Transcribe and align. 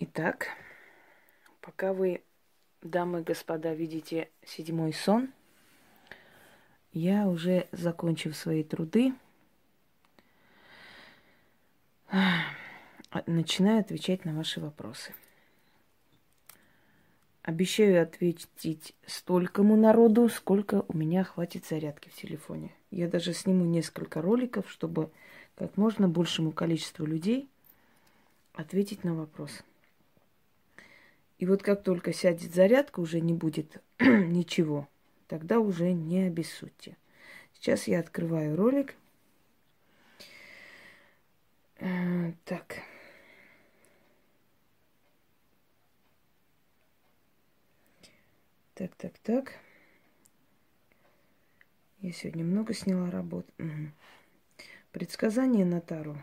Итак, 0.00 0.50
пока 1.60 1.92
вы, 1.92 2.22
дамы 2.82 3.22
и 3.22 3.24
господа, 3.24 3.74
видите 3.74 4.30
седьмой 4.46 4.92
сон, 4.92 5.32
я 6.92 7.26
уже, 7.26 7.66
закончив 7.72 8.36
свои 8.36 8.62
труды, 8.62 9.12
начинаю 13.26 13.80
отвечать 13.80 14.24
на 14.24 14.36
ваши 14.36 14.60
вопросы. 14.60 15.12
Обещаю 17.42 18.00
ответить 18.00 18.94
столькому 19.04 19.74
народу, 19.76 20.28
сколько 20.28 20.84
у 20.86 20.96
меня 20.96 21.24
хватит 21.24 21.66
зарядки 21.66 22.08
в 22.08 22.14
телефоне. 22.14 22.72
Я 22.92 23.08
даже 23.08 23.32
сниму 23.32 23.64
несколько 23.64 24.22
роликов, 24.22 24.70
чтобы 24.70 25.10
как 25.56 25.76
можно 25.76 26.08
большему 26.08 26.52
количеству 26.52 27.04
людей 27.04 27.50
ответить 28.54 29.02
на 29.02 29.16
вопрос. 29.16 29.64
И 31.38 31.46
вот 31.46 31.62
как 31.62 31.84
только 31.84 32.12
сядет 32.12 32.52
зарядка, 32.52 33.00
уже 33.00 33.20
не 33.20 33.32
будет 33.32 33.80
ничего. 34.00 34.88
Тогда 35.28 35.60
уже 35.60 35.92
не 35.92 36.22
обессудьте. 36.26 36.96
Сейчас 37.54 37.86
я 37.86 38.00
открываю 38.00 38.56
ролик. 38.56 38.96
Э, 41.76 42.32
так. 42.44 42.80
Так, 48.74 48.94
так, 48.96 49.18
так. 49.18 49.52
Я 52.00 52.12
сегодня 52.12 52.44
много 52.44 52.74
сняла 52.74 53.10
работ. 53.10 53.46
Угу. 53.58 53.92
Предсказание 54.92 55.64
на 55.64 55.80
Таро. 55.80 56.16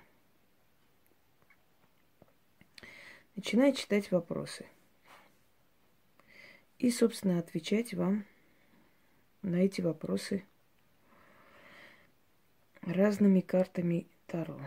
Начинаю 3.35 3.73
читать 3.73 4.11
вопросы 4.11 4.65
и, 6.85 6.91
собственно, 6.91 7.39
отвечать 7.39 7.95
вам 7.95 8.25
на 9.41 9.55
эти 9.55 9.81
вопросы 9.81 10.45
разными 12.83 13.39
картами 13.39 14.05
Таро. 14.27 14.59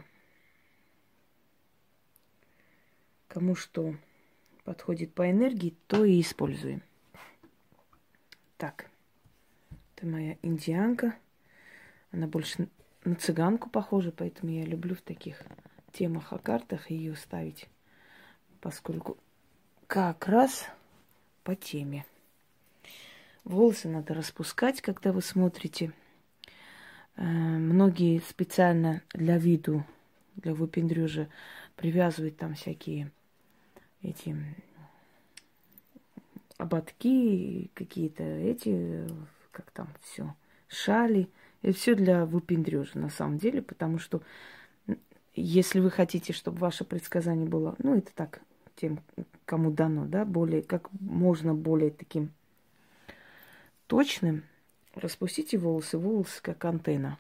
Кому 3.29 3.55
что 3.55 3.95
подходит 4.65 5.15
по 5.15 5.31
энергии, 5.31 5.77
то 5.87 6.05
и 6.05 6.21
используем. 6.21 6.83
Так, 8.57 8.91
это 9.95 10.05
моя 10.05 10.39
индианка. 10.43 11.15
Она 12.11 12.27
больше 12.27 12.69
на 13.05 13.15
цыганку 13.15 13.71
похожа, 13.71 14.11
поэтому 14.11 14.51
я 14.51 14.65
люблю 14.65 14.97
в 14.97 15.03
таких 15.03 15.41
темах 15.93 16.33
о 16.33 16.39
картах 16.39 16.91
ее 16.91 17.15
ставить, 17.15 17.69
поскольку 18.61 19.19
как 19.87 20.27
раз 20.27 20.69
по 21.49 21.57
теме. 21.57 22.05
Волосы 23.45 23.89
надо 23.89 24.13
распускать, 24.13 24.83
когда 24.83 25.13
вы 25.13 25.23
смотрите. 25.23 25.95
Э, 27.17 27.23
многие 27.25 28.19
специально 28.19 29.01
для 29.15 29.39
виду, 29.39 29.83
для 30.37 30.53
выпендрежа 30.53 31.27
привязывают 31.75 32.37
там 32.37 32.55
всякие 32.55 33.11
эти 34.03 34.37
ободки, 36.59 37.71
какие-то 37.73 38.25
эти, 38.25 39.09
как 39.51 39.71
там 39.71 39.89
все, 40.03 40.35
шали. 40.69 41.31
Это 41.63 41.79
все 41.79 41.95
для 41.95 42.27
выпендрежа 42.27 42.99
на 42.99 43.09
самом 43.09 43.39
деле, 43.39 43.63
потому 43.63 43.99
что 43.99 44.21
если 45.35 45.81
вы 45.81 45.91
хотите, 45.91 46.35
чтобы 46.35 46.59
ваше 46.59 46.85
предсказание 46.85 47.49
было, 47.49 47.75
ну, 47.79 47.97
это 47.97 48.13
так, 48.15 48.43
тем, 48.77 49.01
кому 49.49 49.71
дано, 49.71 50.05
да, 50.05 50.27
более, 50.27 50.63
как 50.63 50.93
можно 50.93 51.55
более 51.55 51.91
таким 51.91 52.31
точным, 53.87 54.45
распустите 54.95 55.57
волосы, 55.57 55.97
волосы 55.97 56.43
как 56.43 56.63
антенна. 56.67 57.19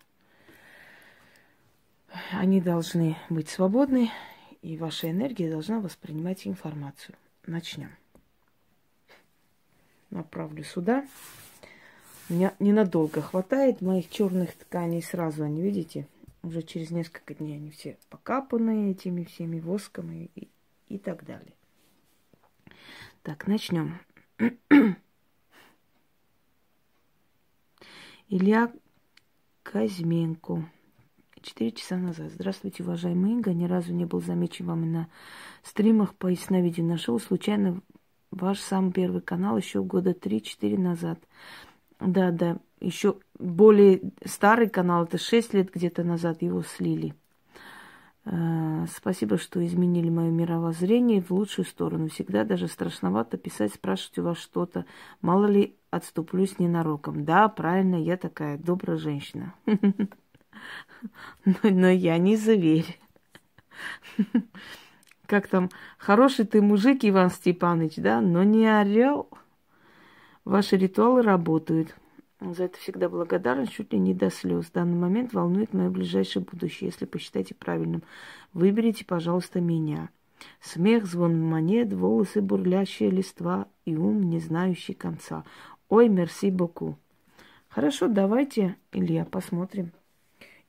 Они 2.32 2.60
должны 2.60 3.16
быть 3.30 3.48
свободны, 3.48 4.10
и 4.60 4.76
ваша 4.76 5.10
энергия 5.10 5.50
должна 5.50 5.80
воспринимать 5.80 6.46
информацию. 6.46 7.16
Начнем. 7.46 7.90
Направлю 10.10 10.64
сюда. 10.64 11.06
У 12.28 12.34
меня 12.34 12.52
ненадолго 12.58 13.22
хватает 13.22 13.80
моих 13.80 14.10
черных 14.10 14.54
тканей 14.54 15.02
сразу, 15.02 15.44
они, 15.44 15.62
видите, 15.62 16.06
уже 16.42 16.60
через 16.60 16.90
несколько 16.90 17.32
дней 17.32 17.56
они 17.56 17.70
все 17.70 17.96
покапаны 18.10 18.90
этими 18.90 19.24
всеми 19.24 19.60
восками 19.60 20.30
и, 20.34 20.48
и 20.88 20.98
так 20.98 21.24
далее. 21.24 21.54
Так, 23.28 23.46
начнем. 23.46 23.98
Илья 28.30 28.72
Казьменко. 29.62 30.66
Четыре 31.42 31.72
часа 31.72 31.98
назад. 31.98 32.30
Здравствуйте, 32.32 32.82
уважаемый 32.82 33.32
Инга. 33.32 33.52
Ни 33.52 33.66
разу 33.66 33.92
не 33.92 34.06
был 34.06 34.22
замечен 34.22 34.64
вами 34.64 34.86
на 34.86 35.08
стримах 35.62 36.14
по 36.14 36.28
ясновидению. 36.28 36.92
Нашел 36.92 37.20
случайно 37.20 37.82
ваш 38.30 38.60
самый 38.60 38.92
первый 38.92 39.20
канал 39.20 39.58
еще 39.58 39.82
года 39.82 40.14
три-четыре 40.14 40.78
назад. 40.78 41.20
Да, 42.00 42.30
да, 42.30 42.56
еще 42.80 43.18
более 43.38 44.00
старый 44.24 44.70
канал, 44.70 45.04
это 45.04 45.18
шесть 45.18 45.52
лет 45.52 45.70
где-то 45.70 46.02
назад 46.02 46.40
его 46.40 46.62
слили. 46.62 47.14
Э, 48.30 48.86
спасибо, 48.94 49.38
что 49.38 49.64
изменили 49.64 50.10
мое 50.10 50.30
мировоззрение 50.30 51.22
в 51.22 51.30
лучшую 51.30 51.64
сторону. 51.64 52.08
Всегда 52.08 52.44
даже 52.44 52.68
страшновато 52.68 53.38
писать, 53.38 53.72
спрашивать 53.72 54.18
у 54.18 54.22
вас 54.24 54.38
что-то. 54.38 54.84
Мало 55.22 55.46
ли 55.46 55.76
отступлюсь 55.90 56.58
ненароком. 56.58 57.24
Да, 57.24 57.48
правильно, 57.48 57.96
я 57.96 58.18
такая 58.18 58.58
добрая 58.58 58.98
женщина. 58.98 59.54
Но 61.62 61.88
я 61.88 62.18
не 62.18 62.36
зверь. 62.36 63.00
Как 65.26 65.46
там, 65.46 65.70
хороший 65.96 66.44
ты 66.44 66.60
мужик, 66.60 66.98
Иван 67.02 67.30
Степанович, 67.30 67.96
да, 67.96 68.20
но 68.20 68.42
не 68.42 68.66
орел. 68.66 69.28
Ваши 70.44 70.76
ритуалы 70.76 71.22
работают. 71.22 71.94
За 72.40 72.64
это 72.64 72.78
всегда 72.78 73.08
благодарен, 73.08 73.66
чуть 73.66 73.92
ли 73.92 73.98
не 73.98 74.14
до 74.14 74.30
слез. 74.30 74.66
В 74.66 74.72
данный 74.72 74.96
момент 74.96 75.32
волнует 75.32 75.72
мое 75.74 75.90
ближайшее 75.90 76.44
будущее. 76.44 76.88
Если 76.88 77.04
посчитаете 77.04 77.54
правильным, 77.54 78.02
выберите, 78.52 79.04
пожалуйста, 79.04 79.60
меня. 79.60 80.10
Смех, 80.60 81.06
звон 81.06 81.40
монет, 81.40 81.92
волосы, 81.92 82.40
бурлящие 82.40 83.10
листва 83.10 83.66
и 83.84 83.96
ум, 83.96 84.22
не 84.22 84.38
знающий 84.38 84.94
конца. 84.94 85.44
Ой, 85.88 86.08
мерси 86.08 86.50
боку. 86.50 86.96
Хорошо, 87.68 88.06
давайте, 88.06 88.76
Илья, 88.92 89.24
посмотрим. 89.24 89.90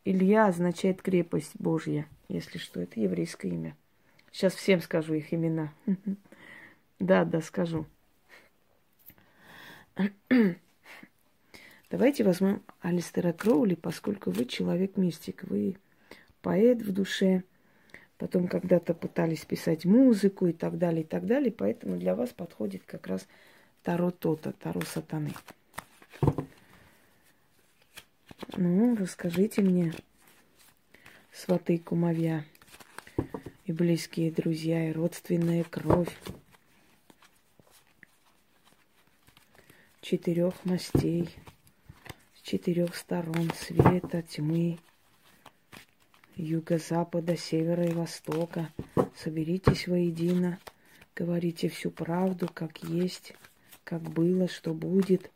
Илья 0.06 0.48
означает 0.48 1.04
крепость 1.04 1.52
Божья, 1.60 2.08
если 2.30 2.58
что, 2.58 2.82
это 2.82 3.00
еврейское 3.00 3.50
имя. 3.50 3.76
Сейчас 4.32 4.54
всем 4.56 4.82
скажу 4.82 5.14
их 5.14 5.34
имена. 5.34 5.72
Да, 7.00 7.24
да, 7.24 7.40
скажу. 7.40 7.86
Давайте 11.90 12.24
возьмем 12.24 12.62
Алистера 12.82 13.34
Кроули, 13.34 13.74
поскольку 13.74 14.30
вы 14.30 14.46
человек-мистик, 14.46 15.44
вы 15.46 15.76
поэт 16.44 16.84
в 16.84 16.92
душе, 16.92 17.44
потом 18.20 18.48
когда-то 18.48 18.94
пытались 18.94 19.44
писать 19.44 19.86
музыку 19.86 20.46
и 20.46 20.54
так 20.54 20.78
далее, 20.78 21.02
и 21.02 21.06
так 21.06 21.26
далее, 21.26 21.52
поэтому 21.52 21.98
для 21.98 22.14
вас 22.14 22.30
подходит 22.30 22.84
как 22.86 23.08
раз 23.08 23.28
Таро 23.82 24.12
Тота, 24.12 24.52
Таро 24.52 24.82
Сатаны. 24.82 25.34
Ну, 28.56 28.96
расскажите 28.96 29.64
мне, 29.64 29.92
сваты 31.32 31.80
кумовья 31.80 32.46
и 33.66 33.72
близкие 33.72 34.32
друзья, 34.32 34.90
и 34.90 34.94
родственная 34.94 35.64
кровь 35.64 36.16
четырех 40.02 40.54
мастей– 40.66 41.30
четырех 42.50 42.96
сторон 42.96 43.52
света, 43.56 44.24
тьмы, 44.24 44.80
юго-запада, 46.36 47.38
севера 47.38 47.86
и 47.86 47.94
востока. 47.94 48.74
Соберитесь 49.16 49.88
воедино, 49.88 50.58
говорите 51.16 51.70
всю 51.70 51.92
правду, 51.92 52.50
как 52.52 52.80
есть, 52.80 53.34
как 53.84 54.02
было, 54.02 54.48
что 54.48 54.74
будет, 54.74 55.30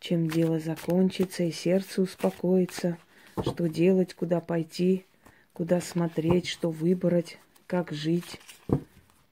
чем 0.00 0.28
дело 0.28 0.58
закончится 0.58 1.44
и 1.44 1.52
сердце 1.52 2.02
успокоится, 2.02 2.98
что 3.40 3.68
делать, 3.68 4.12
куда 4.14 4.40
пойти, 4.40 5.06
куда 5.52 5.80
смотреть, 5.80 6.48
что 6.48 6.72
выбрать, 6.72 7.38
как 7.68 7.92
жить. 7.92 8.40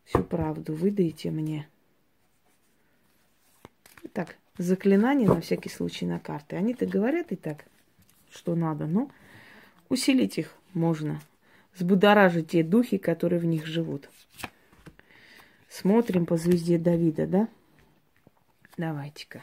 Всю 0.04 0.22
правду 0.22 0.72
выдайте 0.74 1.32
мне. 1.32 1.68
Так, 4.12 4.36
заклинания 4.60 5.26
на 5.26 5.40
всякий 5.40 5.70
случай 5.70 6.06
на 6.06 6.18
карты. 6.18 6.56
Они-то 6.56 6.86
говорят 6.86 7.32
и 7.32 7.36
так, 7.36 7.64
что 8.30 8.54
надо, 8.54 8.86
но 8.86 9.10
усилить 9.88 10.38
их 10.38 10.54
можно, 10.74 11.20
взбудоражить 11.74 12.50
те 12.50 12.62
духи, 12.62 12.98
которые 12.98 13.40
в 13.40 13.44
них 13.44 13.66
живут. 13.66 14.08
Смотрим 15.68 16.26
по 16.26 16.36
звезде 16.36 16.78
Давида, 16.78 17.26
да? 17.26 17.48
Давайте-ка. 18.76 19.42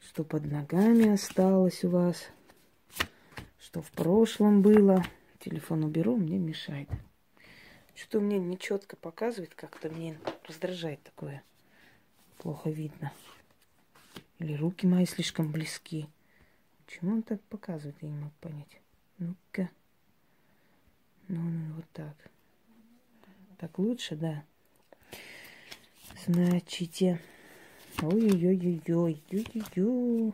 Что 0.00 0.24
под 0.24 0.50
ногами 0.50 1.08
осталось 1.08 1.84
у 1.84 1.90
вас? 1.90 2.28
Что 3.58 3.82
в 3.82 3.90
прошлом 3.92 4.62
было? 4.62 5.04
Телефон 5.38 5.84
уберу, 5.84 6.16
мне 6.16 6.38
мешает. 6.38 6.88
Что-то 7.94 8.20
мне 8.20 8.38
нечетко 8.38 8.96
показывает, 8.96 9.54
как-то 9.54 9.90
мне 9.90 10.18
раздражает 10.46 11.02
такое. 11.02 11.42
Плохо 12.38 12.70
видно. 12.70 13.12
Или 14.38 14.54
руки 14.54 14.86
мои 14.86 15.06
слишком 15.06 15.50
близки. 15.50 16.08
Почему 16.84 17.12
он 17.14 17.22
так 17.22 17.40
показывает, 17.42 17.96
я 18.02 18.08
не 18.08 18.16
могу 18.16 18.34
понять. 18.40 18.80
Ну-ка. 19.18 19.70
Ну, 21.28 21.40
ну, 21.40 21.74
вот 21.74 21.86
так. 21.92 22.14
Так 23.58 23.78
лучше, 23.78 24.16
да? 24.16 24.44
Значите. 26.26 27.20
Ой-ой-ой-ой-ой. 28.02 29.22
Ой-ой-ой. 29.32 30.32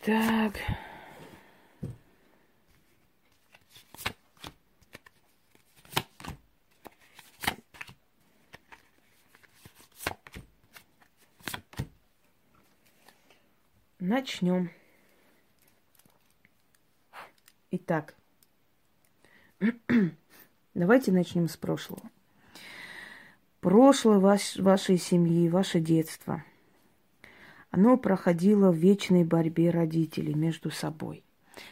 Так. 0.00 0.54
Начнем. 14.00 14.70
Итак, 17.72 18.14
давайте 20.74 21.10
начнем 21.10 21.48
с 21.48 21.56
прошлого. 21.56 22.02
Прошлое 23.60 24.20
ваш, 24.20 24.54
вашей 24.54 24.98
семьи, 24.98 25.48
ваше 25.48 25.80
детство, 25.80 26.44
оно 27.70 27.96
проходило 27.96 28.70
в 28.70 28.76
вечной 28.76 29.24
борьбе 29.24 29.70
родителей 29.70 30.34
между 30.34 30.70
собой. 30.70 31.24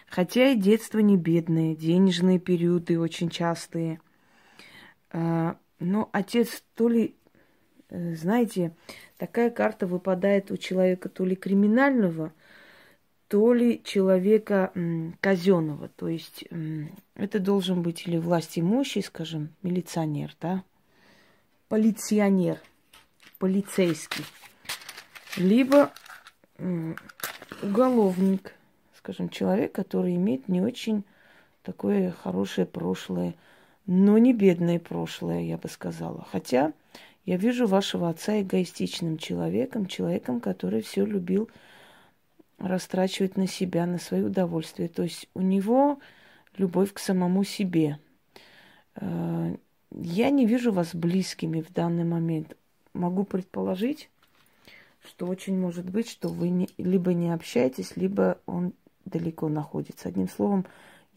Хотя 0.08 0.50
и 0.50 0.56
детство 0.56 0.98
не 0.98 1.16
бедное, 1.16 1.76
денежные 1.76 2.40
периоды 2.40 2.98
очень 2.98 3.30
частые. 3.30 4.00
А, 5.12 5.56
но 5.78 6.10
отец 6.12 6.64
то 6.74 6.88
ли, 6.88 7.04
э, 7.04 7.15
знаете, 7.90 8.72
такая 9.16 9.50
карта 9.50 9.86
выпадает 9.86 10.50
у 10.50 10.56
человека 10.56 11.08
то 11.08 11.24
ли 11.24 11.36
криминального, 11.36 12.32
то 13.28 13.52
ли 13.52 13.82
человека 13.84 14.72
казенного. 15.20 15.88
То 15.88 16.08
есть 16.08 16.44
это 17.14 17.38
должен 17.38 17.82
быть 17.82 18.06
или 18.06 18.16
власть 18.18 18.58
имущий, 18.58 19.02
скажем, 19.02 19.50
милиционер, 19.62 20.34
да, 20.40 20.62
полиционер, 21.68 22.58
полицейский, 23.38 24.24
либо 25.36 25.92
уголовник, 27.62 28.54
скажем, 28.96 29.28
человек, 29.28 29.72
который 29.72 30.14
имеет 30.16 30.48
не 30.48 30.60
очень 30.60 31.04
такое 31.62 32.12
хорошее 32.12 32.66
прошлое, 32.66 33.34
но 33.86 34.18
не 34.18 34.32
бедное 34.32 34.78
прошлое, 34.78 35.42
я 35.42 35.58
бы 35.58 35.68
сказала. 35.68 36.26
Хотя 36.30 36.72
я 37.26 37.36
вижу 37.36 37.66
вашего 37.66 38.08
отца 38.08 38.40
эгоистичным 38.40 39.18
человеком, 39.18 39.86
человеком, 39.86 40.40
который 40.40 40.80
все 40.80 41.04
любил 41.04 41.50
растрачивать 42.58 43.36
на 43.36 43.48
себя, 43.48 43.84
на 43.84 43.98
свое 43.98 44.24
удовольствие. 44.24 44.88
То 44.88 45.02
есть 45.02 45.28
у 45.34 45.40
него 45.40 45.98
любовь 46.56 46.92
к 46.92 47.00
самому 47.00 47.42
себе. 47.42 47.98
Э, 48.94 49.56
я 49.90 50.30
не 50.30 50.46
вижу 50.46 50.70
вас 50.72 50.94
близкими 50.94 51.60
в 51.60 51.72
данный 51.72 52.04
момент. 52.04 52.56
Могу 52.94 53.24
предположить, 53.24 54.08
что 55.04 55.26
очень 55.26 55.58
может 55.58 55.90
быть, 55.90 56.08
что 56.08 56.28
вы 56.28 56.48
не, 56.50 56.68
либо 56.78 57.12
не 57.12 57.34
общаетесь, 57.34 57.96
либо 57.96 58.38
он 58.46 58.72
далеко 59.04 59.48
находится. 59.48 60.08
Одним 60.08 60.28
словом, 60.28 60.64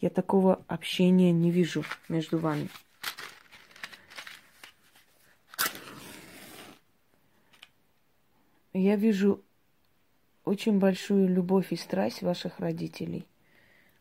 я 0.00 0.10
такого 0.10 0.60
общения 0.66 1.30
не 1.30 1.52
вижу 1.52 1.84
между 2.08 2.38
вами. 2.38 2.68
Я 8.72 8.94
вижу 8.94 9.42
очень 10.44 10.78
большую 10.78 11.28
любовь 11.28 11.72
и 11.72 11.76
страсть 11.76 12.22
ваших 12.22 12.60
родителей, 12.60 13.26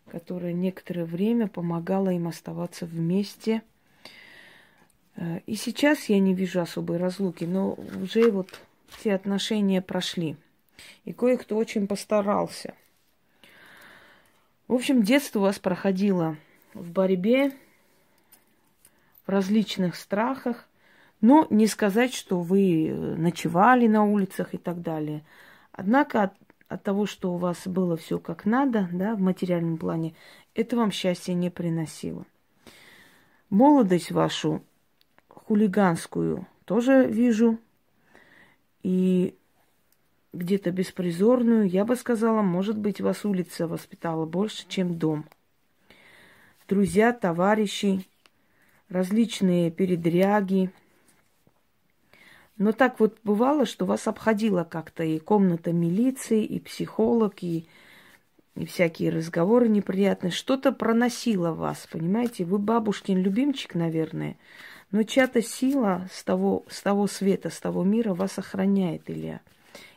которая 0.07 0.53
некоторое 0.53 1.05
время 1.05 1.47
помогала 1.47 2.09
им 2.09 2.27
оставаться 2.27 2.85
вместе. 2.85 3.63
Э, 5.15 5.39
и 5.47 5.55
сейчас 5.55 6.05
я 6.05 6.19
не 6.19 6.35
вижу 6.35 6.61
особой 6.61 6.97
разлуки, 6.97 7.45
но 7.45 7.73
уже 7.73 8.29
вот 8.29 8.61
все 8.89 9.15
отношения 9.15 9.81
прошли. 9.81 10.37
И 11.03 11.13
кое-кто 11.13 11.57
очень 11.57 11.87
постарался. 11.87 12.75
В 14.67 14.73
общем, 14.75 15.01
детство 15.01 15.39
у 15.39 15.41
вас 15.43 15.57
проходило 15.57 16.37
в 16.75 16.91
борьбе, 16.91 17.51
в 19.25 19.29
различных 19.29 19.95
страхах, 19.95 20.68
но 21.21 21.47
не 21.49 21.67
сказать, 21.67 22.13
что 22.13 22.41
вы 22.41 22.87
э, 22.87 23.15
ночевали 23.15 23.87
на 23.87 24.05
улицах 24.05 24.53
и 24.53 24.57
так 24.57 24.81
далее. 24.81 25.23
Однако 25.71 26.23
от, 26.23 26.33
от 26.67 26.83
того, 26.83 27.05
что 27.05 27.33
у 27.33 27.37
вас 27.37 27.67
было 27.67 27.97
все 27.97 28.19
как 28.19 28.45
надо, 28.45 28.89
да, 28.91 29.15
в 29.15 29.19
материальном 29.19 29.77
плане, 29.77 30.13
это 30.55 30.77
вам 30.77 30.91
счастья 30.91 31.33
не 31.33 31.49
приносило. 31.49 32.25
Молодость 33.49 34.11
вашу, 34.11 34.63
хулиганскую, 35.27 36.47
тоже 36.65 37.07
вижу. 37.07 37.59
И 38.83 39.35
где-то 40.31 40.71
беспризорную, 40.71 41.67
я 41.67 41.83
бы 41.83 41.95
сказала, 41.95 42.41
может 42.41 42.77
быть, 42.77 43.01
вас 43.01 43.25
улица 43.25 43.67
воспитала 43.67 44.25
больше, 44.25 44.65
чем 44.69 44.97
дом. 44.97 45.25
Друзья, 46.67 47.11
товарищи, 47.11 48.05
различные 48.87 49.69
передряги– 49.69 50.71
но 52.59 52.73
так 52.73 52.99
вот 52.99 53.17
бывало, 53.23 53.65
что 53.65 53.85
вас 53.85 54.05
обходила 54.05 54.65
как-то 54.65 55.01
и 55.01 55.17
комната 55.17 55.71
милиции, 55.71 56.43
и 56.43 56.59
психолог, 56.59 57.41
и, 57.41 57.65
и 58.55 58.65
всякие 58.65 59.11
разговоры 59.11 59.69
неприятные. 59.69 60.31
Что-то 60.31 60.73
проносило 60.73 61.53
вас, 61.53 61.87
понимаете? 61.89 62.43
Вы 62.43 62.57
бабушкин 62.59 63.17
любимчик, 63.17 63.75
наверное. 63.75 64.37
Но 64.91 65.03
чья-то 65.03 65.41
сила 65.41 66.09
с 66.11 66.21
того, 66.25 66.65
с 66.67 66.81
того 66.81 67.07
света, 67.07 67.49
с 67.49 67.61
того 67.61 67.85
мира 67.85 68.13
вас 68.13 68.37
охраняет, 68.37 69.09
Илья. 69.09 69.39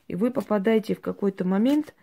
И 0.06 0.14
вы 0.14 0.30
попадаете 0.30 0.94
в 0.94 1.00
какой-то 1.00 1.44
момент, 1.44 1.96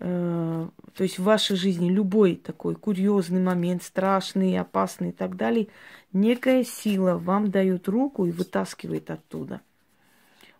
э, 0.00 0.68
то 0.92 1.02
есть 1.04 1.20
в 1.20 1.22
вашей 1.22 1.54
жизни 1.54 1.88
любой 1.88 2.34
такой 2.34 2.74
курьезный 2.74 3.40
момент, 3.40 3.84
страшный, 3.84 4.58
опасный 4.58 5.10
и 5.10 5.12
так 5.12 5.36
далее, 5.36 5.68
некая 6.12 6.64
сила 6.64 7.14
вам 7.16 7.52
дает 7.52 7.86
руку 7.86 8.26
и 8.26 8.32
вытаскивает 8.32 9.12
оттуда. 9.12 9.60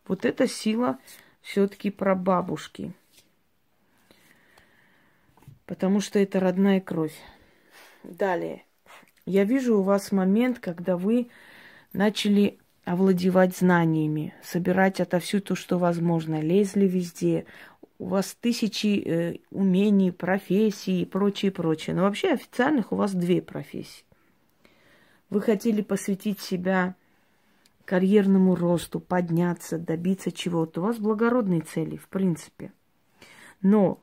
Вот 0.08 0.24
эта 0.24 0.48
сила 0.48 0.98
все-таки 1.42 1.90
про 1.90 2.14
бабушки. 2.14 2.92
Потому 5.66 6.00
что 6.00 6.18
это 6.18 6.40
родная 6.40 6.80
кровь. 6.80 7.14
Далее. 8.02 8.64
Я 9.26 9.44
вижу 9.44 9.78
у 9.78 9.82
вас 9.82 10.10
момент, 10.10 10.58
когда 10.58 10.96
вы 10.96 11.28
начали 11.92 12.58
овладевать 12.86 13.54
знаниями, 13.54 14.34
собирать 14.42 14.98
отовсюду, 14.98 15.54
что 15.54 15.78
возможно, 15.78 16.40
лезли 16.40 16.86
везде. 16.86 17.44
У 17.98 18.06
вас 18.06 18.34
тысячи 18.40 19.02
э, 19.04 19.36
умений, 19.50 20.10
профессий 20.10 21.02
и 21.02 21.04
прочее, 21.04 21.50
прочее. 21.50 21.94
Но 21.94 22.04
вообще 22.04 22.32
официальных 22.32 22.92
у 22.92 22.96
вас 22.96 23.12
две 23.12 23.42
профессии. 23.42 24.04
Вы 25.28 25.42
хотели 25.42 25.82
посвятить 25.82 26.40
себя 26.40 26.94
карьерному 27.88 28.54
росту, 28.54 29.00
подняться, 29.00 29.78
добиться 29.78 30.30
чего-то. 30.30 30.82
У 30.82 30.84
вас 30.84 30.98
благородные 30.98 31.62
цели, 31.62 31.96
в 31.96 32.06
принципе. 32.08 32.70
Но 33.62 34.02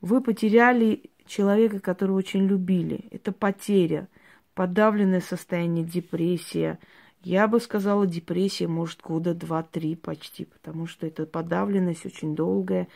вы 0.00 0.22
потеряли 0.22 1.10
человека, 1.26 1.78
которого 1.78 2.16
очень 2.16 2.46
любили. 2.46 3.04
Это 3.10 3.32
потеря, 3.32 4.08
подавленное 4.54 5.20
состояние, 5.20 5.84
депрессия. 5.84 6.78
Я 7.22 7.48
бы 7.48 7.60
сказала, 7.60 8.06
депрессия 8.06 8.66
может 8.66 9.02
года 9.02 9.34
два-три 9.34 9.94
почти, 9.94 10.46
потому 10.46 10.86
что 10.86 11.06
это 11.06 11.26
подавленность 11.26 12.06
очень 12.06 12.34
долгая, 12.34 12.88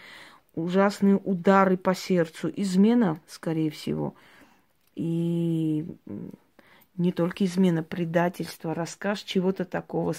ужасные 0.54 1.16
удары 1.16 1.76
по 1.76 1.94
сердцу, 1.94 2.50
измена, 2.56 3.20
скорее 3.26 3.70
всего. 3.70 4.14
И 4.94 5.84
не 6.96 7.12
только 7.12 7.44
измена, 7.44 7.82
предательство, 7.82 8.74
рассказ 8.74 9.22
чего-то 9.22 9.64
такого 9.64 10.14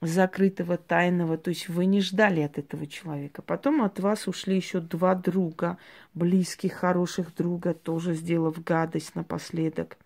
закрытого, 0.00 0.76
тайного. 0.76 1.36
То 1.36 1.50
есть 1.50 1.68
вы 1.68 1.86
не 1.86 2.00
ждали 2.00 2.40
от 2.40 2.58
этого 2.58 2.86
человека. 2.86 3.42
Потом 3.42 3.82
от 3.82 4.00
вас 4.00 4.28
ушли 4.28 4.56
еще 4.56 4.80
два 4.80 5.14
друга, 5.14 5.78
близких, 6.14 6.72
хороших 6.72 7.34
друга, 7.34 7.74
тоже 7.74 8.14
сделав 8.14 8.62
гадость 8.62 9.14
напоследок. 9.14 9.98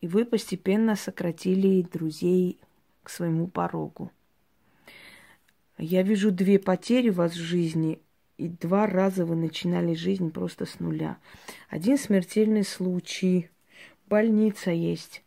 И 0.00 0.06
вы 0.06 0.24
постепенно 0.24 0.96
сократили 0.96 1.82
друзей 1.82 2.60
к 3.02 3.10
своему 3.10 3.48
порогу. 3.48 4.12
Я 5.78 6.02
вижу 6.02 6.30
две 6.30 6.58
потери 6.58 7.08
у 7.08 7.14
вас 7.14 7.32
в 7.32 7.40
жизни, 7.40 8.00
и 8.36 8.48
два 8.48 8.86
раза 8.86 9.24
вы 9.24 9.34
начинали 9.34 9.94
жизнь 9.94 10.30
просто 10.30 10.66
с 10.66 10.78
нуля. 10.78 11.18
Один 11.68 11.98
смертельный 11.98 12.64
случай, 12.64 13.50
больница 14.08 14.70
есть. 14.70 15.22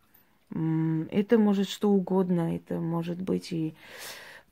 Это 0.49 1.37
может 1.37 1.67
что 1.67 1.89
угодно, 1.89 2.55
это 2.55 2.79
может 2.79 3.21
быть 3.21 3.51
и 3.51 3.75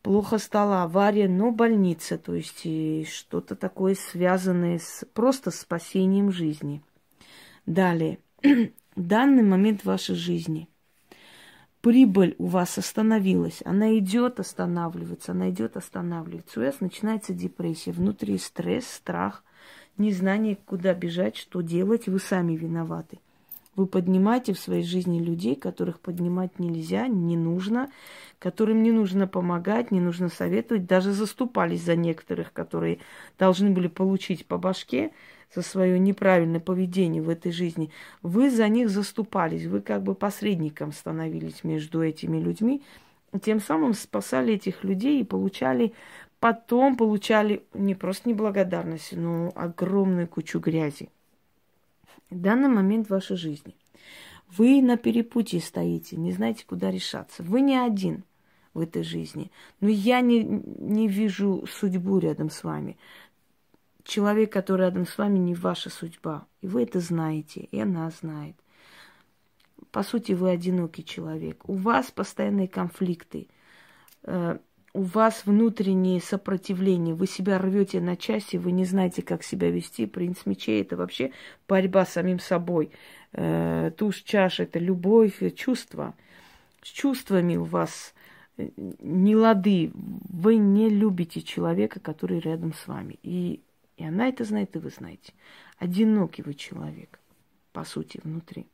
плохо 0.02 0.38
стала 0.38 0.84
авария, 0.84 1.28
но 1.28 1.52
больница, 1.52 2.18
то 2.18 2.36
есть 2.36 2.68
что-то 3.10 3.56
такое 3.56 3.96
связанное 3.96 4.78
с 4.78 5.06
просто 5.14 5.52
спасением 5.52 6.32
жизни. 6.32 6.84
Далее, 7.66 8.20
данный 8.96 9.44
момент 9.44 9.84
вашей 9.84 10.16
жизни. 10.16 10.70
Прибыль 11.82 12.36
у 12.40 12.48
вас 12.48 12.78
остановилась, 12.78 13.62
она 13.64 13.98
идет 13.98 14.40
останавливаться, 14.40 15.32
она 15.32 15.50
идет 15.50 15.78
останавливаться. 15.78 16.60
У 16.60 16.64
вас 16.64 16.82
начинается 16.82 17.34
депрессия, 17.34 17.92
внутри 17.92 18.38
стресс, 18.38 18.88
страх, 18.88 19.44
незнание, 19.98 20.56
куда 20.56 20.94
бежать, 20.94 21.38
что 21.38 21.62
делать, 21.62 22.08
вы 22.08 22.20
сами 22.20 22.56
виноваты. 22.56 23.20
Вы 23.76 23.88
поднимаете 23.88 24.54
в 24.54 24.60
своей 24.60 24.84
жизни 24.84 25.20
людей, 25.20 25.56
которых 25.56 26.00
поднимать 26.00 26.60
нельзя, 26.60 27.08
не 27.08 27.36
нужно, 27.36 27.92
которым 28.40 28.84
не 28.84 28.92
нужно 28.92 29.28
помогать, 29.28 29.92
не 29.92 30.00
нужно 30.00 30.30
советовать. 30.30 30.86
Даже 30.86 31.12
заступались 31.12 31.84
за 31.84 31.96
некоторых, 31.96 32.54
которые 32.54 33.00
должны 33.38 33.72
были 33.72 33.88
получить 33.88 34.46
по 34.46 34.58
башке 34.58 35.12
за 35.54 35.62
свое 35.62 36.00
неправильное 36.00 36.62
поведение 36.62 37.22
в 37.22 37.30
этой 37.30 37.52
жизни. 37.52 37.92
Вы 38.22 38.50
за 38.50 38.68
них 38.70 38.90
заступались, 38.90 39.66
вы 39.66 39.82
как 39.82 40.04
бы 40.04 40.16
посредником 40.16 40.94
становились 40.94 41.64
между 41.64 42.02
этими 42.02 42.38
людьми. 42.38 42.82
Тем 43.42 43.60
самым 43.60 43.94
спасали 43.94 44.54
этих 44.54 44.86
людей 44.86 45.20
и 45.20 45.26
получали 45.26 45.94
потом 46.40 46.96
получали 46.96 47.64
не 47.74 47.96
просто 47.96 48.30
неблагодарность, 48.30 49.14
но 49.14 49.52
огромную 49.56 50.28
кучу 50.28 50.60
грязи 50.60 51.10
данный 52.42 52.70
момент 52.70 53.10
вашей 53.10 53.38
жизни. 53.38 53.76
Вы 54.50 54.82
на 54.82 54.98
перепутье 54.98 55.60
стоите, 55.60 56.18
не 56.18 56.32
знаете, 56.32 56.66
куда 56.66 56.92
решаться. 56.92 57.44
Вы 57.44 57.62
не 57.62 57.78
один 57.78 58.24
в 58.74 58.82
этой 58.82 59.04
жизни. 59.04 59.52
Но 59.80 59.90
я 59.90 60.22
не, 60.22 60.44
не 60.44 61.08
вижу 61.08 61.66
судьбу 61.68 62.20
рядом 62.20 62.50
с 62.50 62.64
вами. 62.64 62.98
Человек, 64.04 64.52
который 64.52 64.82
рядом 64.82 65.08
с 65.08 65.18
вами, 65.18 65.40
не 65.40 65.56
ваша 65.56 65.90
судьба. 65.90 66.46
И 66.62 66.68
вы 66.68 66.84
это 66.84 67.00
знаете, 67.00 67.62
и 67.72 67.80
она 67.80 68.12
знает. 68.12 68.56
По 69.92 70.04
сути, 70.04 70.34
вы 70.34 70.52
одинокий 70.52 71.04
человек. 71.04 71.68
У 71.68 71.74
вас 71.74 72.12
постоянные 72.12 72.68
конфликты 72.68 73.48
э, 74.24 74.60
у 74.96 75.02
вас 75.02 75.46
внутреннее 75.46 76.22
сопротивление, 76.22 77.14
вы 77.14 77.28
себя 77.28 77.58
рвете 77.60 78.00
на 78.00 78.16
части, 78.16 78.56
вы 78.56 78.72
не 78.72 78.86
знаете, 78.86 79.22
как 79.22 79.44
себя 79.44 79.70
вести. 79.70 80.06
Принц 80.06 80.46
мечей 80.46 80.82
это 80.82 80.96
вообще 80.96 81.32
борьба 81.68 82.06
с 82.06 82.14
самим 82.14 82.40
собой. 82.40 82.92
Э, 83.34 83.92
туз 83.98 84.16
чаш 84.16 84.62
это 84.62 84.80
любовь, 84.80 85.42
чувства. 85.56 86.16
С 86.82 86.88
чувствами 86.88 87.58
у 87.58 87.66
вас 87.66 88.14
э, 88.58 88.70
не 88.78 89.36
лады. 89.36 89.92
Вы 89.94 90.56
не 90.56 90.90
любите 90.90 91.42
человека, 91.42 92.00
который 92.00 92.40
рядом 92.40 92.74
с 92.74 92.88
вами. 92.88 93.20
И, 93.22 93.60
и 93.98 94.06
она 94.06 94.30
это 94.30 94.46
знает, 94.46 94.78
и 94.78 94.80
вы 94.80 94.92
знаете. 94.92 95.34
Одинокий 95.78 96.42
вы 96.42 96.54
человек, 96.54 97.20
по 97.74 97.84
сути, 97.84 98.22
внутри. 98.24 98.66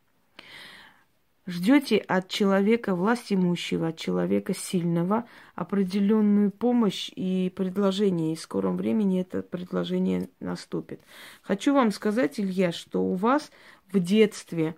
Ждете 1.47 1.97
от 1.97 2.27
человека 2.27 2.95
власть 2.95 3.33
имущего, 3.33 3.87
от 3.87 3.97
человека 3.97 4.53
сильного 4.53 5.25
определенную 5.55 6.51
помощь 6.51 7.11
и 7.15 7.51
предложение. 7.55 8.33
И 8.33 8.35
в 8.35 8.41
скором 8.41 8.77
времени 8.77 9.21
это 9.21 9.41
предложение 9.41 10.29
наступит. 10.39 11.01
Хочу 11.41 11.73
вам 11.73 11.91
сказать, 11.91 12.39
Илья, 12.39 12.71
что 12.71 13.03
у 13.03 13.15
вас 13.15 13.49
в 13.91 13.99
детстве, 13.99 14.75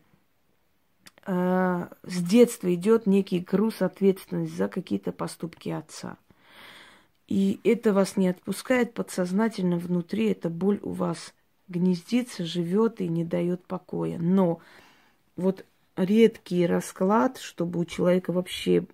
э, 1.26 1.88
с 2.04 2.24
детства 2.24 2.74
идет 2.74 3.08
некий 3.08 3.40
груз 3.40 3.82
ответственности 3.82 4.56
за 4.56 4.70
какие-то 4.70 5.12
поступки 5.12 5.68
отца. 5.68 6.18
И 7.28 7.60
это 7.66 7.92
вас 7.92 8.16
не 8.16 8.30
отпускает 8.30 8.94
подсознательно 8.94 9.78
внутри, 9.78 10.32
эта 10.32 10.50
боль 10.50 10.80
у 10.82 10.92
вас 10.92 11.34
гнездится, 11.68 12.46
живет 12.46 13.02
и 13.02 13.10
не 13.10 13.26
дает 13.26 13.66
покоя. 13.66 14.18
Но 14.18 14.60
вот 15.36 15.66
редкий 15.96 16.66
расклад, 16.66 17.38
чтобы 17.38 17.80
у 17.80 17.86
человека 17.86 18.32
вообще 18.32 18.86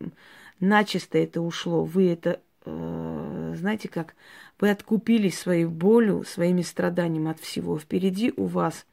начисто 0.60 1.18
это 1.18 1.42
ушло. 1.42 1.84
Вы 1.84 2.10
это, 2.10 2.42
э, 2.66 3.56
знаете 3.58 3.88
как, 3.88 4.16
вы 4.60 4.70
откупились 4.70 5.40
своей 5.40 5.66
болью, 5.66 6.24
своими 6.26 6.62
страданиями 6.62 7.32
от 7.32 7.40
всего. 7.40 7.80
Впереди 7.80 8.34
у 8.36 8.46
вас 8.46 8.86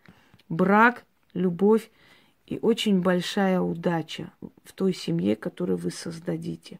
брак, 0.48 1.04
любовь 1.34 1.90
и 2.46 2.58
очень 2.62 3.00
большая 3.00 3.60
удача 3.60 4.32
в 4.64 4.72
той 4.72 4.94
семье, 4.94 5.34
которую 5.34 5.76
вы 5.76 5.90
создадите. 5.90 6.78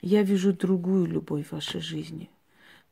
Я 0.00 0.22
вижу 0.22 0.52
другую 0.52 1.06
любовь 1.06 1.48
в 1.48 1.52
вашей 1.52 1.80
жизни. 1.80 2.30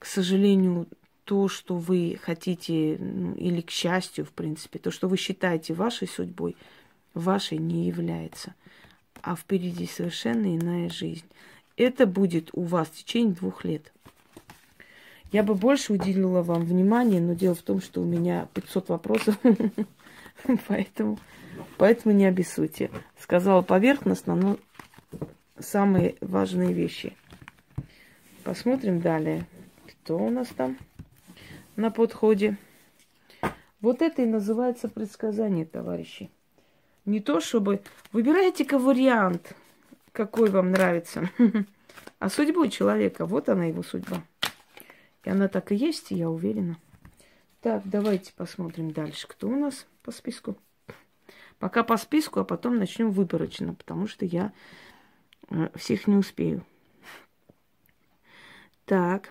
К 0.00 0.06
сожалению, 0.06 0.88
то, 1.22 1.46
что 1.46 1.76
вы 1.76 2.18
хотите, 2.20 2.98
ну, 2.98 3.34
или 3.34 3.60
к 3.60 3.70
счастью, 3.70 4.24
в 4.24 4.32
принципе, 4.32 4.80
то, 4.80 4.90
что 4.90 5.08
вы 5.08 5.16
считаете 5.16 5.72
вашей 5.72 6.08
судьбой– 6.08 6.56
вашей 7.16 7.58
не 7.58 7.86
является. 7.86 8.54
А 9.22 9.34
впереди 9.34 9.86
совершенно 9.86 10.56
иная 10.56 10.88
жизнь. 10.88 11.24
Это 11.76 12.06
будет 12.06 12.50
у 12.52 12.62
вас 12.62 12.88
в 12.88 12.94
течение 12.94 13.34
двух 13.34 13.64
лет. 13.64 13.92
Я 15.32 15.42
бы 15.42 15.54
больше 15.54 15.92
уделила 15.92 16.42
вам 16.42 16.64
внимания, 16.64 17.20
но 17.20 17.34
дело 17.34 17.54
в 17.54 17.62
том, 17.62 17.80
что 17.80 18.00
у 18.00 18.04
меня 18.04 18.48
500 18.54 18.88
вопросов, 18.90 19.36
поэтому, 20.68 21.18
поэтому 21.76 22.14
не 22.14 22.26
обессудьте. 22.26 22.90
Сказала 23.18 23.62
поверхностно, 23.62 24.36
но 24.36 24.58
самые 25.58 26.14
важные 26.20 26.72
вещи. 26.72 27.16
Посмотрим 28.44 29.00
далее. 29.00 29.44
Кто 30.04 30.18
у 30.18 30.30
нас 30.30 30.48
там 30.48 30.78
на 31.74 31.90
подходе? 31.90 32.56
Вот 33.80 34.02
это 34.02 34.22
и 34.22 34.26
называется 34.26 34.88
предсказание, 34.88 35.66
товарищи. 35.66 36.30
Не 37.06 37.20
то 37.20 37.40
чтобы... 37.40 37.82
Выбирайте-ка 38.12 38.78
вариант, 38.78 39.54
какой 40.12 40.50
вам 40.50 40.70
нравится. 40.72 41.30
А 42.18 42.30
судьбу 42.30 42.66
человека, 42.68 43.26
вот 43.26 43.50
она 43.50 43.66
его 43.66 43.82
судьба. 43.82 44.22
И 45.24 45.28
она 45.28 45.48
так 45.48 45.70
и 45.70 45.74
есть, 45.74 46.10
я 46.10 46.30
уверена. 46.30 46.78
Так, 47.60 47.82
давайте 47.84 48.32
посмотрим 48.32 48.90
дальше. 48.90 49.28
Кто 49.28 49.48
у 49.48 49.56
нас 49.56 49.86
по 50.02 50.12
списку? 50.12 50.56
Пока 51.58 51.82
по 51.82 51.98
списку, 51.98 52.40
а 52.40 52.44
потом 52.44 52.78
начнем 52.78 53.10
выборочно, 53.10 53.74
потому 53.74 54.06
что 54.06 54.24
я 54.24 54.52
э, 55.50 55.68
всех 55.74 56.06
не 56.06 56.16
успею. 56.16 56.64
Так. 58.86 59.30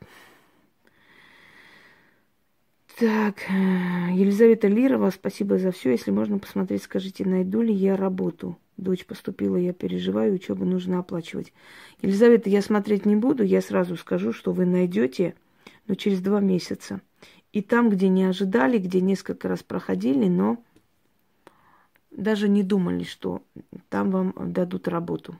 Так, 2.97 3.49
э, 3.49 4.13
Елизавета 4.13 4.69
Лирова, 4.69 5.09
спасибо 5.09 5.57
за 5.57 5.71
все. 5.71 5.91
Если 5.91 6.11
можно 6.11 6.39
посмотреть, 6.39 6.83
скажите, 6.83 7.25
найду 7.25 7.61
ли 7.61 7.73
я 7.73 7.97
работу? 7.97 8.57
Дочь 8.77 9.05
поступила, 9.05 9.57
я 9.57 9.73
переживаю, 9.73 10.33
учебу 10.33 10.63
нужно 10.63 10.99
оплачивать. 10.99 11.51
Елизавета, 12.01 12.49
я 12.49 12.61
смотреть 12.61 13.05
не 13.05 13.17
буду, 13.17 13.43
я 13.43 13.59
сразу 13.59 13.97
скажу, 13.97 14.31
что 14.31 14.53
вы 14.53 14.65
найдете, 14.65 15.35
но 15.87 15.95
через 15.95 16.21
два 16.21 16.39
месяца. 16.39 17.01
И 17.51 17.61
там, 17.61 17.89
где 17.89 18.07
не 18.07 18.23
ожидали, 18.23 18.77
где 18.77 19.01
несколько 19.01 19.49
раз 19.49 19.61
проходили, 19.61 20.29
но 20.29 20.63
даже 22.11 22.47
не 22.47 22.63
думали, 22.63 23.03
что 23.03 23.43
там 23.89 24.09
вам 24.09 24.33
дадут 24.37 24.87
работу. 24.87 25.37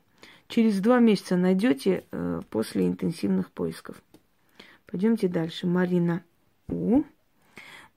Через 0.49 0.81
два 0.81 0.99
месяца 0.99 1.37
найдете 1.37 2.03
э, 2.11 2.41
после 2.49 2.85
интенсивных 2.85 3.49
поисков. 3.49 4.01
Пойдемте 4.87 5.29
дальше. 5.29 5.67
Марина 5.67 6.21
У. 6.67 7.03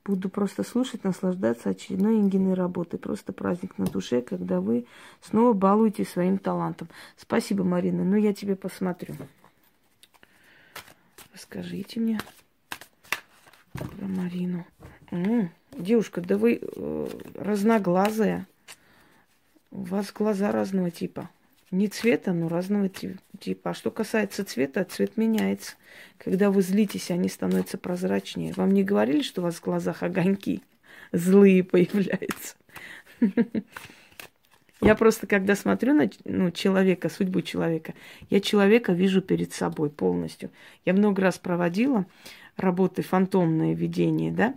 Буду 0.09 0.31
просто 0.31 0.63
слушать, 0.63 1.05
наслаждаться 1.05 1.69
очередной 1.69 2.17
Ингиной 2.17 2.55
работой. 2.55 2.99
Просто 2.99 3.35
праздник 3.35 3.77
на 3.77 3.85
душе, 3.85 4.23
когда 4.23 4.59
вы 4.59 4.87
снова 5.21 5.53
балуете 5.53 6.07
своим 6.07 6.39
талантом. 6.39 6.89
Спасибо, 7.19 7.63
Марина. 7.63 8.05
Ну, 8.05 8.17
я 8.17 8.33
тебе 8.33 8.57
посмотрю. 8.57 9.15
Расскажите 11.35 12.01
мне 12.01 12.19
про 13.75 14.07
Марину. 14.07 14.65
М-м, 15.11 15.51
девушка, 15.73 16.23
да 16.23 16.39
вы 16.39 16.59
э, 16.63 17.09
разноглазая. 17.35 18.47
У 19.71 19.83
вас 19.83 20.11
глаза 20.11 20.53
разного 20.53 20.91
типа. 20.91 21.29
Не 21.71 21.89
цвета, 21.89 22.33
но 22.33 22.49
разного 22.49 22.89
типа. 22.89 23.19
А 23.65 23.75
что 23.75 23.91
касается 23.91 24.45
цвета, 24.45 24.85
цвет 24.85 25.17
меняется. 25.17 25.75
Когда 26.19 26.51
вы 26.51 26.63
злитесь, 26.63 27.11
они 27.11 27.29
становятся 27.29 27.79
прозрачнее. 27.79 28.53
Вам 28.55 28.73
не 28.73 28.83
говорили, 28.85 29.23
что 29.23 29.41
у 29.41 29.45
вас 29.45 29.57
в 29.57 29.65
глазах 29.65 30.03
огоньки 30.03 30.63
злые 31.13 31.65
появляются? 31.65 32.57
Я 34.81 34.95
просто, 34.95 35.27
когда 35.27 35.57
смотрю 35.57 35.93
на 35.95 36.09
ну, 36.25 36.51
человека, 36.53 37.09
судьбу 37.09 37.41
человека, 37.41 37.95
я 38.31 38.41
человека 38.41 38.93
вижу 38.93 39.21
перед 39.21 39.53
собой 39.53 39.91
полностью. 39.91 40.51
Я 40.85 40.93
много 40.93 41.21
раз 41.21 41.37
проводила 41.37 42.07
работы 42.57 43.03
фантомное 43.03 43.75
видение, 43.75 44.31
да, 44.31 44.55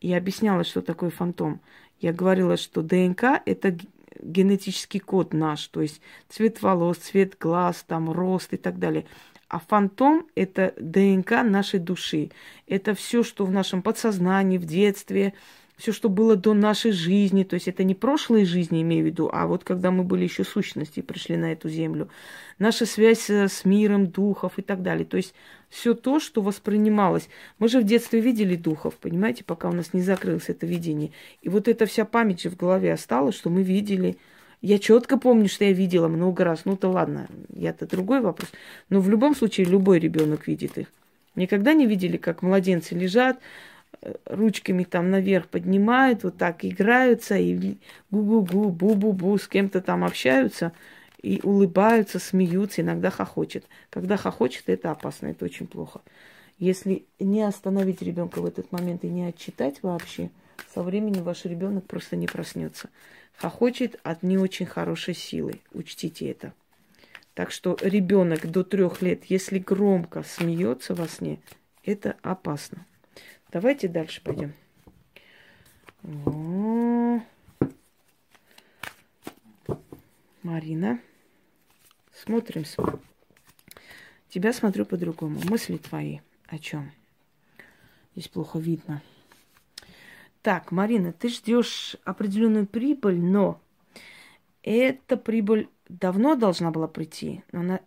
и 0.00 0.12
объясняла, 0.12 0.64
что 0.64 0.82
такое 0.82 1.10
фантом. 1.10 1.60
Я 2.00 2.12
говорила, 2.12 2.56
что 2.56 2.82
ДНК– 2.82 3.42
это 3.46 3.76
генетический 4.24 5.00
код 5.00 5.32
наш, 5.32 5.66
то 5.68 5.82
есть 5.82 6.00
цвет 6.28 6.62
волос, 6.62 6.98
цвет 6.98 7.36
глаз, 7.38 7.84
там, 7.86 8.10
рост 8.10 8.52
и 8.52 8.56
так 8.56 8.78
далее. 8.78 9.06
А 9.48 9.60
фантом– 9.60 10.26
это 10.34 10.74
ДНК 10.78 11.42
нашей 11.44 11.78
души. 11.78 12.30
Это 12.66 12.94
все, 12.94 13.22
что 13.22 13.44
в 13.44 13.50
нашем 13.50 13.82
подсознании, 13.82 14.58
в 14.58 14.64
детстве, 14.64 15.34
все, 15.76 15.92
что 15.92 16.08
было 16.08 16.36
до 16.36 16.54
нашей 16.54 16.92
жизни, 16.92 17.42
то 17.42 17.54
есть 17.54 17.66
это 17.66 17.82
не 17.82 17.94
прошлые 17.94 18.44
жизни, 18.44 18.82
имею 18.82 19.02
в 19.02 19.06
виду, 19.06 19.28
а 19.32 19.46
вот 19.46 19.64
когда 19.64 19.90
мы 19.90 20.04
были 20.04 20.22
еще 20.24 20.44
сущности, 20.44 21.00
пришли 21.00 21.36
на 21.36 21.52
эту 21.52 21.68
землю, 21.68 22.08
наша 22.58 22.86
связь 22.86 23.28
с 23.28 23.64
миром 23.64 24.06
духов 24.06 24.52
и 24.58 24.62
так 24.62 24.82
далее. 24.82 25.04
То 25.04 25.16
есть 25.16 25.34
все 25.68 25.94
то, 25.94 26.20
что 26.20 26.42
воспринималось. 26.42 27.28
Мы 27.58 27.68
же 27.68 27.80
в 27.80 27.84
детстве 27.84 28.20
видели 28.20 28.54
духов, 28.54 28.94
понимаете, 28.94 29.42
пока 29.42 29.68
у 29.68 29.72
нас 29.72 29.92
не 29.92 30.02
закрылось 30.02 30.48
это 30.48 30.64
видение. 30.64 31.10
И 31.42 31.48
вот 31.48 31.66
эта 31.66 31.86
вся 31.86 32.04
память 32.04 32.42
же 32.42 32.50
в 32.50 32.56
голове 32.56 32.92
осталась, 32.92 33.34
что 33.34 33.50
мы 33.50 33.62
видели. 33.62 34.16
Я 34.62 34.78
четко 34.78 35.18
помню, 35.18 35.48
что 35.48 35.64
я 35.64 35.72
видела 35.72 36.06
много 36.06 36.44
раз. 36.44 36.64
Ну 36.64 36.76
то 36.76 36.88
ладно, 36.88 37.26
я-то 37.52 37.86
другой 37.86 38.20
вопрос. 38.20 38.50
Но 38.88 39.00
в 39.00 39.10
любом 39.10 39.34
случае 39.34 39.66
любой 39.66 39.98
ребенок 39.98 40.46
видит 40.46 40.78
их. 40.78 40.86
Никогда 41.34 41.72
не 41.72 41.86
видели, 41.86 42.16
как 42.16 42.42
младенцы 42.42 42.94
лежат, 42.94 43.40
ручками 44.26 44.84
там 44.84 45.10
наверх 45.10 45.48
поднимают, 45.48 46.24
вот 46.24 46.36
так 46.36 46.64
играются, 46.64 47.36
и 47.36 47.78
гу-гу-гу, 48.10 48.70
бу-бу-бу, 48.70 49.38
с 49.38 49.48
кем-то 49.48 49.80
там 49.80 50.04
общаются, 50.04 50.72
и 51.22 51.40
улыбаются, 51.42 52.18
смеются, 52.18 52.82
иногда 52.82 53.10
хохочет. 53.10 53.64
Когда 53.90 54.16
хохочет, 54.16 54.64
это 54.68 54.90
опасно, 54.90 55.28
это 55.28 55.44
очень 55.44 55.66
плохо. 55.66 56.02
Если 56.58 57.06
не 57.18 57.42
остановить 57.42 58.02
ребенка 58.02 58.40
в 58.40 58.46
этот 58.46 58.70
момент 58.72 59.04
и 59.04 59.08
не 59.08 59.24
отчитать 59.24 59.82
вообще, 59.82 60.30
со 60.72 60.82
временем 60.82 61.24
ваш 61.24 61.44
ребенок 61.44 61.84
просто 61.86 62.16
не 62.16 62.26
проснется. 62.26 62.90
Хохочет 63.36 63.98
от 64.02 64.22
не 64.22 64.38
очень 64.38 64.66
хорошей 64.66 65.14
силы. 65.14 65.60
Учтите 65.72 66.30
это. 66.30 66.52
Так 67.34 67.50
что 67.50 67.76
ребенок 67.80 68.48
до 68.48 68.62
трех 68.62 69.02
лет, 69.02 69.24
если 69.24 69.58
громко 69.58 70.22
смеется 70.22 70.94
во 70.94 71.08
сне, 71.08 71.40
это 71.84 72.16
опасно. 72.22 72.86
Давайте 73.54 73.86
дальше 73.86 74.20
пойдем. 74.20 74.52
Марина. 80.42 80.98
Смотрим. 82.12 82.64
Тебя 84.28 84.52
смотрю 84.52 84.84
по-другому. 84.84 85.38
Мысли 85.44 85.76
твои 85.76 86.18
о 86.48 86.58
чем? 86.58 86.90
Здесь 88.16 88.26
плохо 88.26 88.58
видно. 88.58 89.02
Так, 90.42 90.72
Марина, 90.72 91.12
ты 91.12 91.28
ждешь 91.28 91.94
определенную 92.02 92.66
прибыль, 92.66 93.20
но 93.20 93.60
эта 94.64 95.16
прибыль 95.16 95.68
давно 95.88 96.34
должна 96.34 96.72
была 96.72 96.88
прийти. 96.88 97.44
Она, 97.52 97.78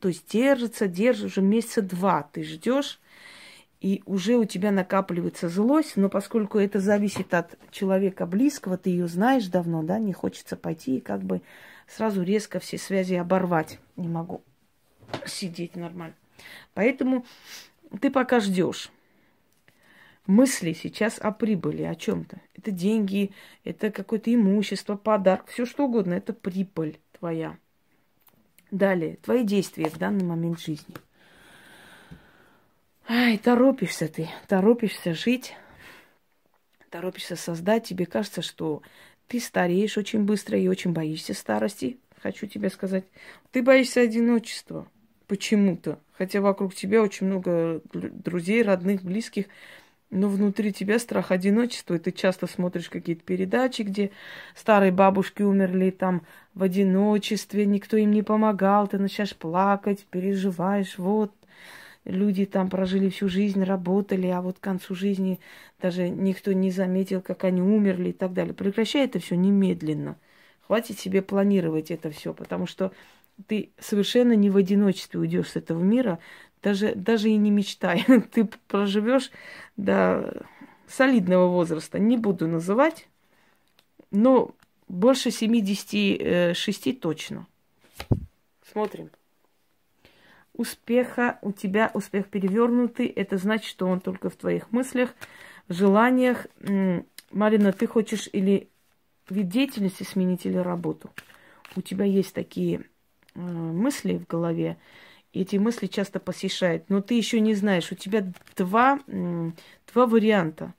то 0.00 0.08
есть 0.08 0.28
держится, 0.28 0.88
держит 0.88 1.26
уже 1.26 1.40
месяца 1.40 1.82
два. 1.82 2.24
Ты 2.32 2.42
ждешь, 2.42 2.98
и 3.80 4.02
уже 4.06 4.36
у 4.36 4.44
тебя 4.44 4.70
накапливается 4.70 5.48
злость, 5.48 5.96
но 5.96 6.08
поскольку 6.08 6.58
это 6.58 6.80
зависит 6.80 7.34
от 7.34 7.58
человека 7.70 8.26
близкого, 8.26 8.78
ты 8.78 8.90
ее 8.90 9.06
знаешь 9.06 9.46
давно, 9.46 9.82
да, 9.82 9.98
не 9.98 10.12
хочется 10.12 10.56
пойти 10.56 10.96
и 10.96 11.00
как 11.00 11.22
бы 11.22 11.42
сразу 11.86 12.22
резко 12.22 12.58
все 12.58 12.78
связи 12.78 13.14
оборвать. 13.14 13.78
Не 13.96 14.08
могу 14.08 14.42
сидеть 15.26 15.76
нормально. 15.76 16.14
Поэтому 16.74 17.24
ты 18.00 18.10
пока 18.10 18.40
ждешь. 18.40 18.90
Мысли 20.26 20.72
сейчас 20.72 21.18
о 21.20 21.30
прибыли, 21.30 21.82
о 21.82 21.94
чем-то. 21.94 22.40
Это 22.54 22.72
деньги, 22.72 23.30
это 23.62 23.92
какое-то 23.92 24.34
имущество, 24.34 24.96
подарок, 24.96 25.46
все 25.46 25.66
что 25.66 25.84
угодно. 25.84 26.14
Это 26.14 26.32
прибыль 26.32 26.98
твоя. 27.12 27.56
Далее, 28.72 29.18
твои 29.22 29.44
действия 29.44 29.88
в 29.88 29.98
данный 29.98 30.24
момент 30.24 30.60
жизни. 30.60 30.96
Ай, 33.08 33.38
торопишься 33.38 34.08
ты, 34.08 34.28
торопишься 34.48 35.14
жить, 35.14 35.54
торопишься 36.90 37.36
создать. 37.36 37.84
Тебе 37.84 38.04
кажется, 38.04 38.42
что 38.42 38.82
ты 39.28 39.38
стареешь 39.38 39.96
очень 39.96 40.24
быстро 40.24 40.58
и 40.58 40.66
очень 40.66 40.92
боишься 40.92 41.32
старости. 41.32 41.98
Хочу 42.20 42.46
тебе 42.48 42.68
сказать, 42.68 43.04
ты 43.52 43.62
боишься 43.62 44.00
одиночества 44.00 44.88
почему-то. 45.28 46.00
Хотя 46.18 46.40
вокруг 46.40 46.74
тебя 46.74 47.00
очень 47.00 47.26
много 47.28 47.80
друзей, 47.92 48.62
родных, 48.62 49.02
близких. 49.02 49.46
Но 50.10 50.28
внутри 50.28 50.72
тебя 50.72 50.98
страх 50.98 51.30
одиночества, 51.30 51.94
и 51.94 51.98
ты 51.98 52.12
часто 52.12 52.46
смотришь 52.46 52.88
какие-то 52.88 53.22
передачи, 53.22 53.82
где 53.82 54.12
старые 54.54 54.92
бабушки 54.92 55.42
умерли 55.42 55.90
там 55.90 56.22
в 56.54 56.62
одиночестве, 56.62 57.66
никто 57.66 57.96
им 57.96 58.12
не 58.12 58.22
помогал, 58.22 58.86
ты 58.86 58.98
начинаешь 58.98 59.34
плакать, 59.34 60.06
переживаешь, 60.08 60.96
вот, 60.96 61.32
люди 62.06 62.46
там 62.46 62.70
прожили 62.70 63.10
всю 63.10 63.28
жизнь, 63.28 63.62
работали, 63.62 64.28
а 64.28 64.40
вот 64.40 64.58
к 64.58 64.62
концу 64.62 64.94
жизни 64.94 65.40
даже 65.80 66.08
никто 66.08 66.52
не 66.52 66.70
заметил, 66.70 67.20
как 67.20 67.44
они 67.44 67.60
умерли 67.60 68.10
и 68.10 68.12
так 68.12 68.32
далее. 68.32 68.54
Прекращай 68.54 69.04
это 69.04 69.18
все 69.18 69.36
немедленно. 69.36 70.16
Хватит 70.66 70.98
себе 70.98 71.20
планировать 71.22 71.90
это 71.90 72.10
все, 72.10 72.32
потому 72.32 72.66
что 72.66 72.92
ты 73.46 73.70
совершенно 73.78 74.32
не 74.32 74.50
в 74.50 74.56
одиночестве 74.56 75.20
уйдешь 75.20 75.50
с 75.50 75.56
этого 75.56 75.82
мира, 75.82 76.18
даже, 76.62 76.94
даже 76.94 77.28
и 77.28 77.36
не 77.36 77.50
мечтай. 77.50 78.04
Ты 78.32 78.48
проживешь 78.66 79.30
до 79.76 80.46
солидного 80.88 81.48
возраста, 81.48 81.98
не 81.98 82.16
буду 82.16 82.48
называть, 82.48 83.08
но 84.10 84.54
больше 84.88 85.30
76 85.30 87.00
точно. 87.00 87.46
Смотрим 88.72 89.10
успеха, 90.56 91.38
у 91.42 91.52
тебя 91.52 91.90
успех 91.94 92.26
перевернутый, 92.28 93.06
это 93.06 93.36
значит, 93.36 93.66
что 93.66 93.86
он 93.86 94.00
только 94.00 94.30
в 94.30 94.36
твоих 94.36 94.72
мыслях, 94.72 95.14
желаниях. 95.68 96.46
Марина, 97.30 97.72
ты 97.72 97.86
хочешь 97.86 98.28
или 98.32 98.68
вид 99.28 99.48
деятельности 99.48 100.02
сменить, 100.02 100.46
или 100.46 100.56
работу? 100.56 101.10
У 101.74 101.82
тебя 101.82 102.04
есть 102.04 102.32
такие 102.32 102.82
э, 103.34 103.40
мысли 103.40 104.16
в 104.16 104.26
голове, 104.26 104.78
эти 105.32 105.56
мысли 105.56 105.86
часто 105.86 106.18
посещают, 106.18 106.88
но 106.88 107.02
ты 107.02 107.14
еще 107.14 107.40
не 107.40 107.54
знаешь, 107.54 107.92
у 107.92 107.94
тебя 107.94 108.26
два, 108.56 109.00
два 109.06 110.06
варианта. 110.06 110.72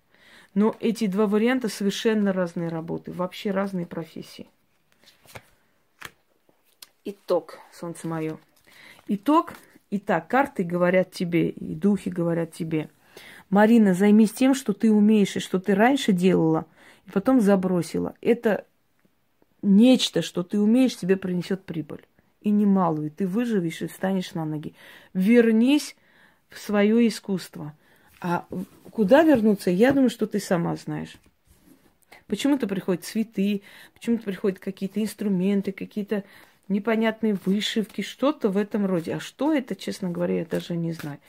Но 0.56 0.76
эти 0.80 1.06
два 1.06 1.28
варианта 1.28 1.70
совершенно 1.70 2.34
разные 2.34 2.70
работы, 2.70 3.12
вообще 3.12 3.52
разные 3.52 3.86
профессии. 3.86 4.48
Итог, 7.06 7.60
солнце 7.72 8.08
мое. 8.08 8.40
Итог 9.08 9.54
Итак, 9.90 10.28
карты 10.28 10.64
говорят 10.64 11.12
тебе, 11.12 11.50
и 11.50 11.74
духи 11.74 12.10
говорят 12.10 12.54
тебе. 12.54 12.90
Марина, 13.50 13.94
займись 13.94 14.34
тем, 14.34 14.54
что 14.54 14.74
ты 14.74 14.92
умеешь, 14.92 15.36
и 15.38 15.40
что 15.40 15.60
ты 15.60 15.76
раньше 15.76 16.12
делала, 16.12 16.66
и 17.06 17.12
потом 17.12 17.40
забросила. 17.40 18.14
Это 18.20 18.66
нечто, 19.62 20.22
что 20.22 20.44
ты 20.44 20.60
умеешь, 20.60 20.98
тебе 20.98 21.16
принесет 21.16 21.64
прибыль. 21.64 22.06
И 22.42 22.50
немалую. 22.50 23.12
Ты 23.12 23.28
выживешь 23.28 23.82
и 23.82 23.88
встанешь 23.88 24.34
на 24.34 24.46
ноги. 24.46 24.74
Вернись 25.14 25.96
в 26.50 26.60
свое 26.60 27.08
искусство. 27.08 27.74
А 28.22 28.46
куда 28.92 29.24
вернуться, 29.24 29.70
я 29.70 29.92
думаю, 29.92 30.10
что 30.10 30.28
ты 30.28 30.40
сама 30.40 30.76
знаешь. 30.76 31.16
Почему-то 32.28 32.68
приходят 32.68 33.06
цветы, 33.06 33.62
почему-то 33.94 34.24
приходят 34.24 34.60
какие-то 34.60 35.02
инструменты, 35.02 35.72
какие-то 35.72 36.24
непонятные 36.70 37.38
вышивки, 37.46 38.02
что-то 38.02 38.50
в 38.50 38.58
этом 38.58 38.86
роде. 38.86 39.16
А 39.16 39.20
что 39.20 39.54
это, 39.54 39.76
честно 39.76 40.10
говоря, 40.10 40.40
я 40.40 40.46
даже 40.46 40.76
не 40.76 40.94
знаю. 40.94 41.20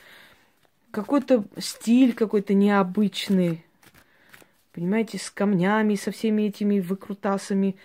Какой-то 0.90 1.44
стиль 1.58 2.14
какой-то 2.14 2.54
необычный, 2.54 3.64
понимаете, 4.72 5.18
с 5.18 5.30
камнями, 5.30 5.94
со 5.96 6.10
всеми 6.10 6.42
этими 6.42 6.80
выкрутасами. 6.80 7.76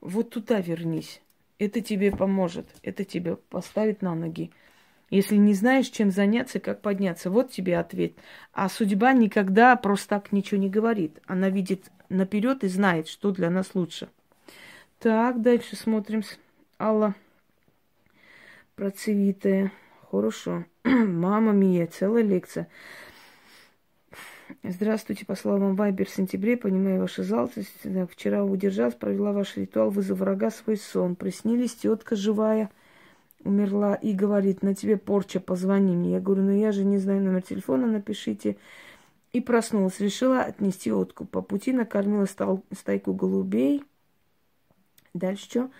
Вот 0.00 0.30
туда 0.30 0.60
вернись. 0.60 1.20
Это 1.58 1.80
тебе 1.80 2.10
поможет, 2.10 2.66
это 2.82 3.04
тебе 3.04 3.36
поставит 3.36 4.02
на 4.02 4.14
ноги. 4.14 4.50
Если 5.10 5.36
не 5.36 5.52
знаешь, 5.52 5.88
чем 5.88 6.10
заняться, 6.10 6.58
как 6.58 6.80
подняться, 6.80 7.30
вот 7.30 7.50
тебе 7.50 7.78
ответ. 7.78 8.14
А 8.52 8.68
судьба 8.70 9.12
никогда 9.12 9.76
просто 9.76 10.08
так 10.08 10.32
ничего 10.32 10.58
не 10.58 10.70
говорит. 10.70 11.20
Она 11.26 11.50
видит 11.50 11.90
наперед 12.08 12.64
и 12.64 12.68
знает, 12.68 13.08
что 13.08 13.30
для 13.30 13.50
нас 13.50 13.74
лучше. 13.74 14.08
Так, 14.98 15.42
дальше 15.42 15.76
смотрим. 15.76 16.22
Алла 16.82 17.14
Процевитая. 18.74 19.70
Хорошо. 20.10 20.64
Мама 20.84 21.52
Мия, 21.52 21.86
целая 21.86 22.24
лекция. 22.24 22.66
Здравствуйте, 24.64 25.24
послала 25.24 25.58
вам 25.58 25.76
Вайбер 25.76 26.06
в 26.06 26.10
сентябре, 26.10 26.56
понимаю 26.56 27.06
жалость. 27.16 27.68
Да, 27.84 28.04
вчера 28.08 28.42
удержалась, 28.42 28.96
провела 28.96 29.30
ваш 29.30 29.56
ритуал, 29.56 29.90
вызов 29.90 30.18
врага 30.18 30.50
свой 30.50 30.76
сон. 30.76 31.14
Приснились, 31.14 31.76
тетка 31.76 32.16
живая 32.16 32.68
умерла 33.44 33.94
и 33.94 34.12
говорит, 34.12 34.62
на 34.62 34.74
тебе 34.74 34.96
порча, 34.96 35.38
позвони 35.38 35.94
мне. 35.94 36.14
Я 36.14 36.20
говорю, 36.20 36.42
ну 36.42 36.50
я 36.50 36.72
же 36.72 36.84
не 36.84 36.98
знаю 36.98 37.22
номер 37.22 37.42
телефона, 37.42 37.86
напишите. 37.86 38.56
И 39.32 39.40
проснулась, 39.40 40.00
решила 40.00 40.42
отнести 40.42 40.90
откуп. 40.90 41.30
По 41.30 41.42
пути 41.42 41.72
накормила 41.72 42.26
стайку 42.72 43.14
голубей. 43.14 43.84
Дальше 45.14 45.44
что? 45.44 45.70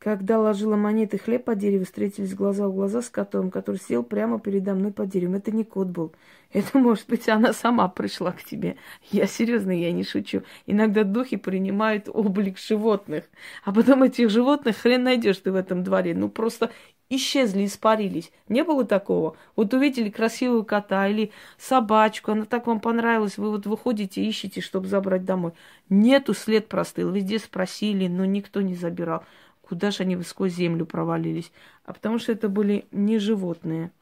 Когда 0.00 0.38
ложила 0.38 0.76
монеты 0.76 1.18
хлеб 1.18 1.44
по 1.44 1.54
дереву, 1.54 1.84
встретились 1.84 2.34
глаза 2.34 2.66
в 2.66 2.72
глаза 2.74 3.02
с 3.02 3.10
котом, 3.10 3.50
который 3.50 3.76
сел 3.76 4.02
прямо 4.02 4.40
передо 4.40 4.74
мной 4.74 4.92
под 4.92 5.10
деревом. 5.10 5.34
Это 5.34 5.50
не 5.50 5.62
кот 5.62 5.88
был. 5.88 6.14
Это, 6.54 6.78
может 6.78 7.06
быть, 7.06 7.28
она 7.28 7.52
сама 7.52 7.86
пришла 7.88 8.32
к 8.32 8.42
тебе. 8.42 8.76
Я 9.10 9.26
серьезно, 9.26 9.78
я 9.78 9.92
не 9.92 10.02
шучу. 10.02 10.42
Иногда 10.64 11.04
духи 11.04 11.36
принимают 11.36 12.08
облик 12.10 12.56
животных. 12.56 13.24
А 13.62 13.74
потом 13.74 14.02
этих 14.02 14.30
животных 14.30 14.78
хрен 14.78 15.02
найдешь 15.02 15.36
ты 15.36 15.52
в 15.52 15.54
этом 15.54 15.84
дворе. 15.84 16.14
Ну, 16.14 16.30
просто 16.30 16.70
исчезли, 17.10 17.66
испарились. 17.66 18.32
Не 18.48 18.64
было 18.64 18.86
такого? 18.86 19.36
Вот 19.54 19.74
увидели 19.74 20.08
красивую 20.08 20.64
кота 20.64 21.08
или 21.08 21.30
собачку, 21.58 22.32
она 22.32 22.46
так 22.46 22.66
вам 22.66 22.80
понравилась, 22.80 23.36
вы 23.36 23.50
вот 23.50 23.66
выходите, 23.66 24.24
ищете, 24.24 24.62
чтобы 24.62 24.86
забрать 24.86 25.26
домой. 25.26 25.52
Нету, 25.90 26.32
след 26.32 26.68
простыл. 26.68 27.10
Везде 27.10 27.38
спросили, 27.38 28.06
но 28.06 28.24
никто 28.24 28.62
не 28.62 28.76
забирал. 28.76 29.24
Куда 29.70 29.92
же 29.92 30.02
они 30.02 30.20
сквозь 30.24 30.54
землю 30.54 30.84
провалились? 30.84 31.52
А 31.84 31.92
потому 31.92 32.18
что 32.18 32.32
это 32.32 32.48
были 32.48 32.86
не 32.90 33.20
животные. 33.20 33.92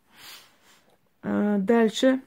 А 1.22 1.58
дальше. 1.58 2.22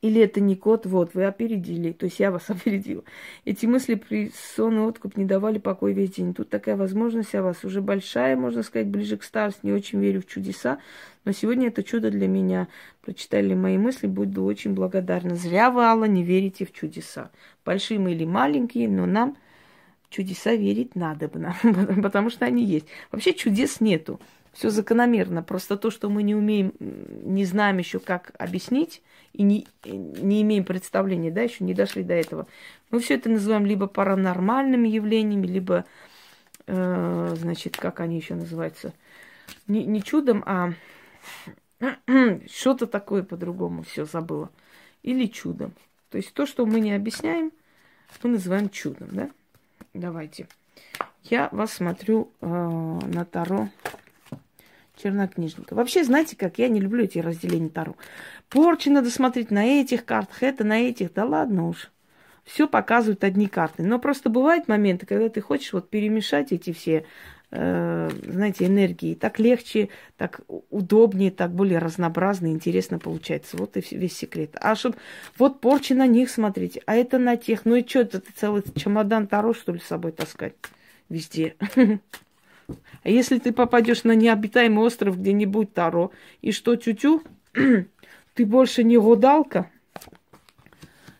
Или 0.00 0.22
это 0.22 0.40
не 0.40 0.54
кот, 0.54 0.86
вот, 0.86 1.12
вы 1.14 1.24
опередили, 1.24 1.90
то 1.90 2.04
есть 2.04 2.20
я 2.20 2.30
вас 2.30 2.44
опередила. 2.48 3.02
Эти 3.44 3.66
мысли 3.66 3.96
при 3.96 4.30
сон 4.54 4.76
и 4.76 4.78
откуп 4.78 5.16
не 5.16 5.24
давали 5.24 5.58
покоя 5.58 5.92
весь 5.92 6.12
день. 6.12 6.32
Тут 6.32 6.50
такая 6.50 6.76
возможность 6.76 7.34
о 7.34 7.42
вас 7.42 7.64
уже 7.64 7.80
большая, 7.80 8.36
можно 8.36 8.62
сказать, 8.62 8.86
ближе 8.86 9.16
к 9.16 9.24
старости. 9.24 9.58
Не 9.64 9.72
очень 9.72 9.98
верю 9.98 10.22
в 10.22 10.26
чудеса, 10.26 10.78
но 11.24 11.32
сегодня 11.32 11.66
это 11.66 11.82
чудо 11.82 12.12
для 12.12 12.28
меня. 12.28 12.68
Прочитали 13.02 13.54
мои 13.54 13.76
мысли, 13.76 14.06
буду 14.06 14.44
очень 14.44 14.74
благодарна. 14.74 15.34
Зря 15.34 15.72
вы, 15.72 15.82
Алла, 15.82 16.04
не 16.04 16.22
верите 16.22 16.64
в 16.64 16.70
чудеса. 16.70 17.32
Большие 17.64 17.98
мы 17.98 18.12
или 18.12 18.24
маленькие, 18.24 18.88
но 18.88 19.04
нам 19.04 19.36
чудеса 20.10 20.54
верить 20.54 20.94
надо, 20.94 21.28
потому 22.02 22.30
что 22.30 22.44
они 22.44 22.64
есть. 22.64 22.86
Вообще 23.10 23.32
чудес 23.32 23.80
нету. 23.80 24.20
Все 24.52 24.70
закономерно. 24.70 25.42
Просто 25.42 25.76
то, 25.76 25.90
что 25.90 26.10
мы 26.10 26.22
не 26.22 26.34
умеем, 26.34 26.74
не 26.80 27.44
знаем 27.44 27.78
еще, 27.78 28.00
как 28.00 28.32
объяснить, 28.36 29.00
и 29.32 29.44
не, 29.44 29.66
не 29.84 30.42
имеем 30.42 30.64
представления, 30.64 31.30
да, 31.30 31.42
еще 31.42 31.62
не 31.62 31.72
дошли 31.72 32.02
до 32.02 32.14
этого. 32.14 32.46
Мы 32.90 32.98
все 32.98 33.14
это 33.14 33.30
называем 33.30 33.64
либо 33.64 33.86
паранормальными 33.86 34.88
явлениями, 34.88 35.46
либо, 35.46 35.84
э, 36.66 37.34
значит, 37.38 37.76
как 37.76 38.00
они 38.00 38.16
еще 38.16 38.34
называются, 38.34 38.92
не, 39.68 39.84
не 39.84 40.02
чудом, 40.02 40.42
а 40.46 40.72
что-то 42.52 42.88
такое 42.88 43.22
по-другому, 43.22 43.84
все 43.84 44.04
забыла. 44.04 44.50
Или 45.04 45.26
чудом. 45.26 45.72
То 46.10 46.18
есть 46.18 46.34
то, 46.34 46.44
что 46.44 46.66
мы 46.66 46.80
не 46.80 46.92
объясняем, 46.92 47.52
мы 48.22 48.30
называем 48.30 48.68
чудом, 48.68 49.08
да? 49.12 49.30
Давайте. 49.94 50.46
Я 51.24 51.48
вас 51.52 51.72
смотрю 51.72 52.30
э, 52.40 52.46
на 52.46 53.24
Таро 53.24 53.68
чернокнижника. 55.02 55.74
Вообще, 55.74 56.04
знаете 56.04 56.36
как, 56.36 56.58
я 56.58 56.68
не 56.68 56.80
люблю 56.80 57.04
эти 57.04 57.18
разделения 57.18 57.68
Таро. 57.68 57.96
Порчи 58.48 58.88
надо 58.88 59.10
смотреть 59.10 59.50
на 59.50 59.64
этих 59.64 60.04
картах, 60.04 60.42
это 60.42 60.64
на 60.64 60.80
этих. 60.80 61.12
Да 61.12 61.24
ладно 61.24 61.68
уж. 61.68 61.90
Все 62.44 62.66
показывают 62.66 63.22
одни 63.24 63.46
карты. 63.46 63.82
Но 63.82 63.98
просто 63.98 64.28
бывают 64.28 64.68
моменты, 64.68 65.06
когда 65.06 65.28
ты 65.28 65.40
хочешь 65.40 65.72
вот 65.72 65.88
перемешать 65.88 66.52
эти 66.52 66.72
все, 66.72 67.04
знаете, 67.52 68.66
энергии. 68.66 69.14
Так 69.14 69.38
легче, 69.40 69.88
так 70.16 70.40
удобнее, 70.70 71.30
так 71.30 71.50
более 71.52 71.78
разнообразно, 71.78 72.46
интересно 72.48 72.98
получается. 72.98 73.56
Вот 73.56 73.76
и 73.76 73.82
весь 73.96 74.16
секрет. 74.16 74.56
А 74.60 74.76
чтобы 74.76 74.96
вот 75.36 75.60
порчи 75.60 75.92
на 75.92 76.06
них 76.06 76.30
смотреть, 76.30 76.78
а 76.86 76.94
это 76.94 77.18
на 77.18 77.36
тех. 77.36 77.64
Ну 77.64 77.74
и 77.74 77.86
что, 77.86 78.00
это 78.00 78.20
ты 78.20 78.32
целый 78.32 78.62
чемодан 78.76 79.26
Таро, 79.26 79.52
что 79.52 79.72
ли, 79.72 79.80
с 79.80 79.84
собой 79.84 80.12
таскать 80.12 80.54
везде? 81.08 81.56
А 83.02 83.08
если 83.08 83.40
ты 83.40 83.52
попадешь 83.52 84.04
на 84.04 84.14
необитаемый 84.14 84.84
остров 84.84 85.18
где-нибудь 85.18 85.74
Таро, 85.74 86.12
и 86.40 86.52
что, 86.52 86.76
тю-тю, 86.76 87.24
ты 88.34 88.46
больше 88.46 88.84
не 88.84 88.96
гадалка? 88.96 89.68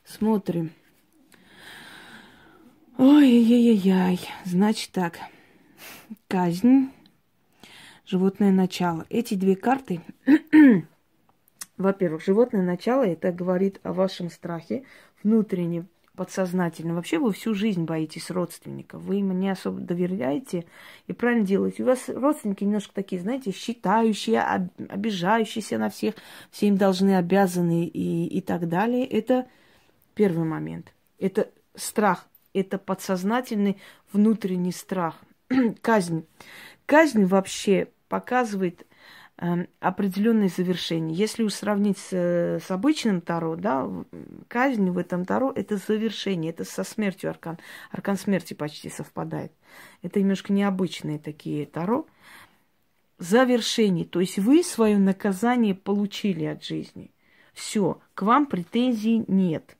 Смотрим. 0.04 0.70
Ой-яй-яй-яй. 2.98 4.20
Значит 4.44 4.90
так. 4.92 5.18
Казнь. 6.30 6.92
Животное 8.06 8.52
начало. 8.52 9.04
Эти 9.10 9.34
две 9.34 9.56
карты 9.56 10.00
во-первых, 11.76 12.24
животное 12.24 12.62
начало 12.62 13.02
это 13.02 13.32
говорит 13.32 13.80
о 13.82 13.92
вашем 13.92 14.30
страхе 14.30 14.84
внутреннем, 15.24 15.88
подсознательно. 16.14 16.94
Вообще 16.94 17.18
вы 17.18 17.32
всю 17.32 17.52
жизнь 17.52 17.82
боитесь 17.82 18.30
родственников. 18.30 19.02
Вы 19.02 19.18
им 19.18 19.36
не 19.40 19.50
особо 19.50 19.80
доверяете 19.80 20.66
и 21.08 21.12
правильно 21.12 21.44
делаете. 21.44 21.82
У 21.82 21.86
вас 21.86 22.08
родственники 22.08 22.62
немножко 22.62 22.94
такие, 22.94 23.20
знаете, 23.20 23.50
считающие, 23.50 24.40
обижающиеся 24.88 25.78
на 25.78 25.90
всех, 25.90 26.14
все 26.52 26.68
им 26.68 26.76
должны 26.76 27.16
обязаны 27.16 27.86
и, 27.86 28.28
и 28.28 28.40
так 28.40 28.68
далее. 28.68 29.04
Это 29.04 29.48
первый 30.14 30.44
момент. 30.44 30.94
Это 31.18 31.50
страх. 31.74 32.28
Это 32.52 32.78
подсознательный 32.78 33.78
внутренний 34.12 34.70
страх. 34.70 35.16
Казнь. 35.82 36.26
Казнь 36.86 37.24
вообще 37.24 37.88
показывает 38.08 38.86
Эм, 39.42 39.68
определенное 39.80 40.50
завершение. 40.50 41.16
Если 41.16 41.42
уж 41.42 41.54
сравнить 41.54 41.96
с, 41.96 42.12
с 42.12 42.70
обычным 42.70 43.22
Таро, 43.22 43.56
да, 43.56 43.88
казнь 44.48 44.90
в 44.90 44.98
этом 44.98 45.24
Таро– 45.24 45.50
это 45.56 45.78
завершение, 45.78 46.50
это 46.50 46.64
со 46.64 46.84
смертью 46.84 47.30
аркан. 47.30 47.58
Аркан 47.90 48.18
смерти 48.18 48.52
почти 48.52 48.90
совпадает. 48.90 49.50
Это 50.02 50.20
немножко 50.20 50.52
необычные 50.52 51.18
такие 51.18 51.64
Таро. 51.64 52.06
Завершение, 53.16 54.04
то 54.04 54.20
есть 54.20 54.38
вы 54.38 54.62
свое 54.62 54.98
наказание 54.98 55.74
получили 55.74 56.44
от 56.44 56.62
жизни. 56.62 57.10
Все, 57.54 57.98
к 58.12 58.20
вам 58.20 58.44
претензий 58.44 59.24
нет 59.26 59.78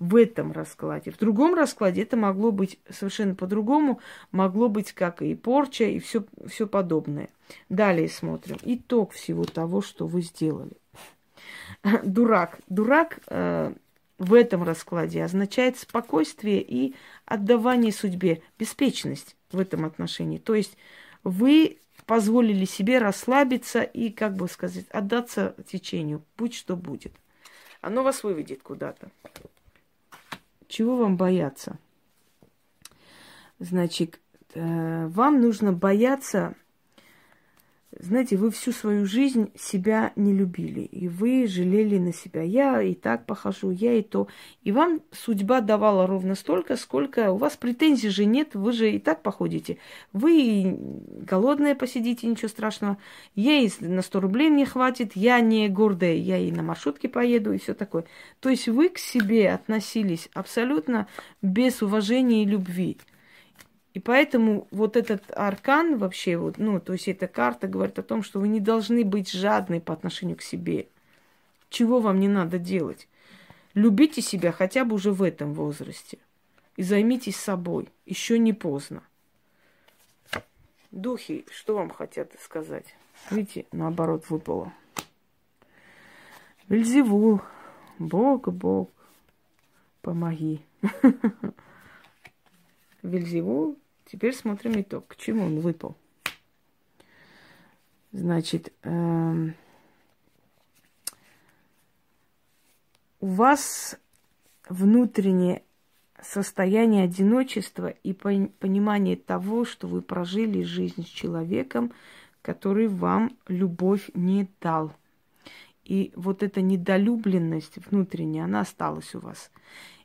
в 0.00 0.16
этом 0.16 0.50
раскладе. 0.50 1.10
В 1.10 1.18
другом 1.18 1.54
раскладе 1.54 2.02
это 2.02 2.16
могло 2.16 2.50
быть 2.50 2.80
совершенно 2.88 3.34
по-другому, 3.34 4.00
могло 4.32 4.68
быть 4.68 4.92
как 4.92 5.22
и 5.22 5.34
порча, 5.36 5.84
и 5.84 6.00
все, 6.00 6.22
подобное. 6.66 7.28
Далее 7.68 8.08
смотрим. 8.08 8.56
Итог 8.62 9.12
всего 9.12 9.44
того, 9.44 9.82
что 9.82 10.06
вы 10.06 10.22
сделали. 10.22 10.72
Дурак. 12.02 12.58
Дурак 12.68 13.20
э, 13.28 13.74
в 14.18 14.34
этом 14.34 14.62
раскладе 14.62 15.22
означает 15.22 15.78
спокойствие 15.78 16.62
и 16.62 16.94
отдавание 17.26 17.92
судьбе, 17.92 18.42
беспечность 18.58 19.36
в 19.52 19.60
этом 19.60 19.84
отношении. 19.84 20.38
То 20.38 20.54
есть 20.54 20.78
вы 21.24 21.78
позволили 22.06 22.64
себе 22.64 22.98
расслабиться 22.98 23.82
и, 23.82 24.08
как 24.08 24.34
бы 24.34 24.48
сказать, 24.48 24.86
отдаться 24.88 25.54
течению, 25.70 26.24
будь 26.38 26.54
что 26.54 26.74
будет. 26.74 27.12
Оно 27.82 28.02
вас 28.02 28.24
выведет 28.24 28.62
куда-то. 28.62 29.10
Чего 30.70 30.96
вам 30.96 31.16
бояться? 31.16 31.80
Значит, 33.58 34.20
э, 34.54 35.06
вам 35.08 35.40
нужно 35.40 35.72
бояться 35.72 36.54
знаете, 37.98 38.36
вы 38.36 38.52
всю 38.52 38.70
свою 38.70 39.04
жизнь 39.04 39.50
себя 39.58 40.12
не 40.14 40.32
любили, 40.32 40.80
и 40.80 41.08
вы 41.08 41.48
жалели 41.48 41.98
на 41.98 42.12
себя. 42.12 42.40
Я 42.40 42.80
и 42.80 42.94
так 42.94 43.26
похожу, 43.26 43.70
я 43.70 43.94
и 43.94 44.02
то. 44.02 44.28
И 44.62 44.70
вам 44.70 45.02
судьба 45.10 45.60
давала 45.60 46.06
ровно 46.06 46.36
столько, 46.36 46.76
сколько 46.76 47.32
у 47.32 47.36
вас 47.36 47.56
претензий 47.56 48.08
же 48.08 48.26
нет, 48.26 48.54
вы 48.54 48.72
же 48.72 48.92
и 48.92 49.00
так 49.00 49.22
походите. 49.22 49.78
Вы 50.12 50.78
голодная 50.78 51.74
посидите, 51.74 52.28
ничего 52.28 52.48
страшного. 52.48 52.96
Ей 53.34 53.72
на 53.80 54.02
100 54.02 54.20
рублей 54.20 54.50
мне 54.50 54.66
хватит, 54.66 55.16
я 55.16 55.40
не 55.40 55.68
гордая, 55.68 56.14
я 56.14 56.38
и 56.38 56.52
на 56.52 56.62
маршрутке 56.62 57.08
поеду, 57.08 57.52
и 57.52 57.58
все 57.58 57.74
такое. 57.74 58.04
То 58.38 58.50
есть 58.50 58.68
вы 58.68 58.88
к 58.88 58.98
себе 58.98 59.50
относились 59.50 60.30
абсолютно 60.32 61.08
без 61.42 61.82
уважения 61.82 62.44
и 62.44 62.46
любви. 62.46 62.98
И 63.92 63.98
поэтому 63.98 64.68
вот 64.70 64.96
этот 64.96 65.24
аркан 65.36 65.98
вообще, 65.98 66.36
вот, 66.36 66.58
ну, 66.58 66.78
то 66.80 66.92
есть 66.92 67.08
эта 67.08 67.26
карта 67.26 67.66
говорит 67.66 67.98
о 67.98 68.04
том, 68.04 68.22
что 68.22 68.38
вы 68.38 68.48
не 68.48 68.60
должны 68.60 69.04
быть 69.04 69.30
жадны 69.30 69.80
по 69.80 69.92
отношению 69.92 70.36
к 70.36 70.42
себе. 70.42 70.88
Чего 71.70 72.00
вам 72.00 72.20
не 72.20 72.28
надо 72.28 72.58
делать? 72.58 73.08
Любите 73.74 74.22
себя 74.22 74.52
хотя 74.52 74.84
бы 74.84 74.94
уже 74.94 75.12
в 75.12 75.22
этом 75.22 75.54
возрасте. 75.54 76.18
И 76.76 76.82
займитесь 76.82 77.36
собой. 77.36 77.88
Еще 78.06 78.38
не 78.38 78.52
поздно. 78.52 79.02
Духи, 80.92 81.44
что 81.50 81.74
вам 81.74 81.90
хотят 81.90 82.32
сказать? 82.40 82.96
Видите, 83.30 83.66
наоборот 83.72 84.28
выпало. 84.28 84.72
Вельзевул, 86.68 87.40
Бог, 87.98 88.48
Бог, 88.48 88.90
Помоги. 90.02 90.64
Вельзевул. 93.02 93.78
Теперь 94.06 94.34
смотрим 94.34 94.80
итог. 94.80 95.06
К 95.06 95.16
чему 95.16 95.44
он 95.44 95.60
выпал? 95.60 95.96
Значит, 98.12 98.72
эм, 98.82 99.54
у 103.20 103.26
вас 103.26 103.96
внутреннее 104.68 105.62
состояние 106.20 107.04
одиночества 107.04 107.88
и 107.88 108.12
понимание 108.12 109.16
того, 109.16 109.64
что 109.64 109.86
вы 109.86 110.02
прожили 110.02 110.62
жизнь 110.62 111.04
с 111.04 111.08
человеком, 111.08 111.92
который 112.42 112.88
вам 112.88 113.36
любовь 113.46 114.10
не 114.14 114.48
дал. 114.60 114.92
И 115.84 116.12
вот 116.14 116.42
эта 116.42 116.60
недолюбленность 116.60 117.78
внутренняя, 117.88 118.44
она 118.44 118.60
осталась 118.60 119.14
у 119.14 119.20
вас. 119.20 119.50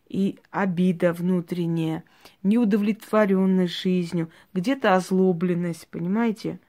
И 0.08 0.40
обида 0.52 1.14
внутренняя, 1.14 2.04
неудовлетворенность 2.44 3.74
жизнью, 3.74 4.30
где-то 4.54 4.96
озлобленность, 4.96 5.88
понимаете? 5.88 6.60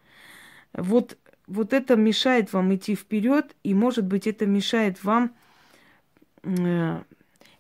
Вот, 0.73 1.19
вот 1.47 1.73
это 1.73 1.97
мешает 1.97 2.53
вам 2.53 2.75
идти 2.75 2.95
вперед, 2.95 3.55
и, 3.63 3.75
может 3.75 4.07
быть, 4.07 4.27
это 4.27 4.47
мешает 4.47 5.05
вам 5.05 5.33
э, 6.43 7.03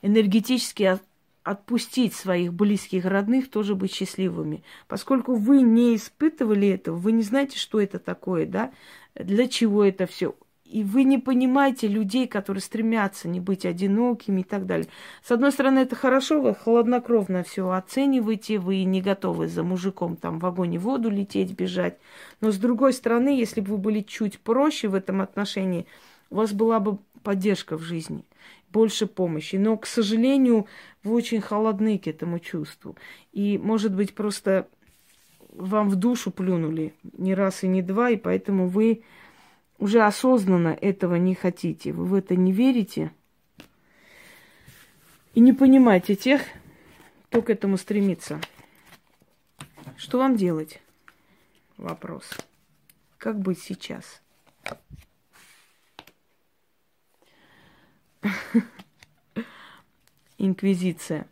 энергетически 0.02 0.98
отпустить 1.46 2.12
своих 2.14 2.52
близких 2.52 3.04
родных, 3.04 3.50
тоже 3.50 3.76
быть 3.76 3.94
счастливыми. 3.94 4.64
Поскольку 4.88 5.36
вы 5.36 5.62
не 5.62 5.94
испытывали 5.94 6.68
этого, 6.68 6.96
вы 6.96 7.12
не 7.12 7.22
знаете, 7.22 7.56
что 7.56 7.80
это 7.80 8.00
такое, 8.00 8.46
да, 8.46 8.72
для 9.14 9.46
чего 9.46 9.84
это 9.84 10.06
все. 10.06 10.34
И 10.70 10.82
вы 10.84 11.04
не 11.04 11.18
понимаете 11.18 11.88
людей, 11.88 12.26
которые 12.26 12.60
стремятся 12.60 13.28
не 13.28 13.40
быть 13.40 13.64
одинокими 13.64 14.40
и 14.40 14.44
так 14.44 14.66
далее. 14.66 14.88
С 15.22 15.30
одной 15.30 15.52
стороны, 15.52 15.80
это 15.80 15.96
хорошо, 15.96 16.40
вы 16.40 16.54
хладнокровно 16.54 17.42
все 17.42 17.70
оцениваете, 17.70 18.58
вы 18.58 18.84
не 18.84 19.00
готовы 19.00 19.48
за 19.48 19.62
мужиком 19.62 20.16
там 20.16 20.38
в 20.38 20.42
вагоне 20.42 20.78
воду 20.78 21.10
лететь, 21.10 21.52
бежать. 21.52 21.98
Но 22.40 22.50
с 22.50 22.56
другой 22.58 22.92
стороны, 22.92 23.28
если 23.28 23.60
бы 23.60 23.72
вы 23.72 23.78
были 23.78 24.00
чуть 24.00 24.40
проще 24.40 24.88
в 24.88 24.94
этом 24.94 25.20
отношении, 25.20 25.86
у 26.30 26.36
вас 26.36 26.52
была 26.52 26.80
бы 26.80 26.98
поддержка 27.22 27.76
в 27.76 27.82
жизни– 27.82 28.24
больше 28.72 29.06
помощи. 29.06 29.56
Но, 29.56 29.76
к 29.76 29.86
сожалению, 29.86 30.66
вы 31.02 31.14
очень 31.14 31.40
холодны 31.40 31.98
к 31.98 32.06
этому 32.06 32.38
чувству. 32.38 32.96
И, 33.32 33.58
может 33.58 33.94
быть, 33.94 34.14
просто 34.14 34.68
вам 35.50 35.88
в 35.88 35.96
душу 35.96 36.30
плюнули 36.30 36.92
не 37.16 37.34
раз 37.34 37.64
и 37.64 37.68
не 37.68 37.82
два, 37.82 38.10
и 38.10 38.16
поэтому 38.16 38.68
вы 38.68 39.02
уже 39.78 40.02
осознанно 40.02 40.76
этого 40.80 41.16
не 41.16 41.34
хотите. 41.34 41.92
Вы 41.92 42.04
в 42.04 42.14
это 42.14 42.36
не 42.36 42.52
верите 42.52 43.12
и 45.34 45.40
не 45.40 45.52
понимаете 45.52 46.16
тех, 46.16 46.42
кто 47.28 47.42
к 47.42 47.50
этому 47.50 47.76
стремится. 47.76 48.40
Что 49.96 50.18
вам 50.18 50.36
делать? 50.36 50.80
Вопрос. 51.76 52.38
Как 53.18 53.38
быть 53.38 53.60
сейчас? 53.60 54.22
Инквизиция. 60.38 61.28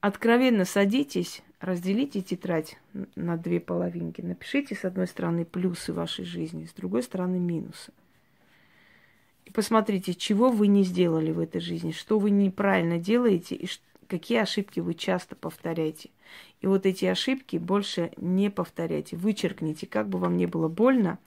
Откровенно 0.00 0.64
садитесь, 0.64 1.42
разделите 1.60 2.22
тетрадь 2.22 2.78
на 3.14 3.36
две 3.36 3.60
половинки. 3.60 4.20
Напишите 4.20 4.74
с 4.74 4.84
одной 4.84 5.06
стороны 5.06 5.44
плюсы 5.44 5.92
вашей 5.92 6.24
жизни, 6.24 6.66
с 6.66 6.72
другой 6.72 7.02
стороны 7.02 7.38
минусы. 7.38 7.92
И 9.44 9.50
посмотрите, 9.50 10.14
чего 10.14 10.50
вы 10.50 10.66
не 10.66 10.82
сделали 10.82 11.30
в 11.30 11.38
этой 11.38 11.60
жизни, 11.60 11.92
что 11.92 12.18
вы 12.18 12.30
неправильно 12.30 12.98
делаете 12.98 13.54
и 13.54 13.68
какие 14.08 14.38
ошибки 14.38 14.80
вы 14.80 14.94
часто 14.94 15.36
повторяете. 15.36 16.10
И 16.60 16.66
вот 16.66 16.86
эти 16.86 17.04
ошибки 17.04 17.56
больше 17.56 18.10
не 18.16 18.50
повторяйте. 18.50 19.16
Вычеркните, 19.16 19.86
как 19.86 20.08
бы 20.08 20.18
вам 20.18 20.36
не 20.36 20.46
было 20.46 20.68
больно, 20.68 21.18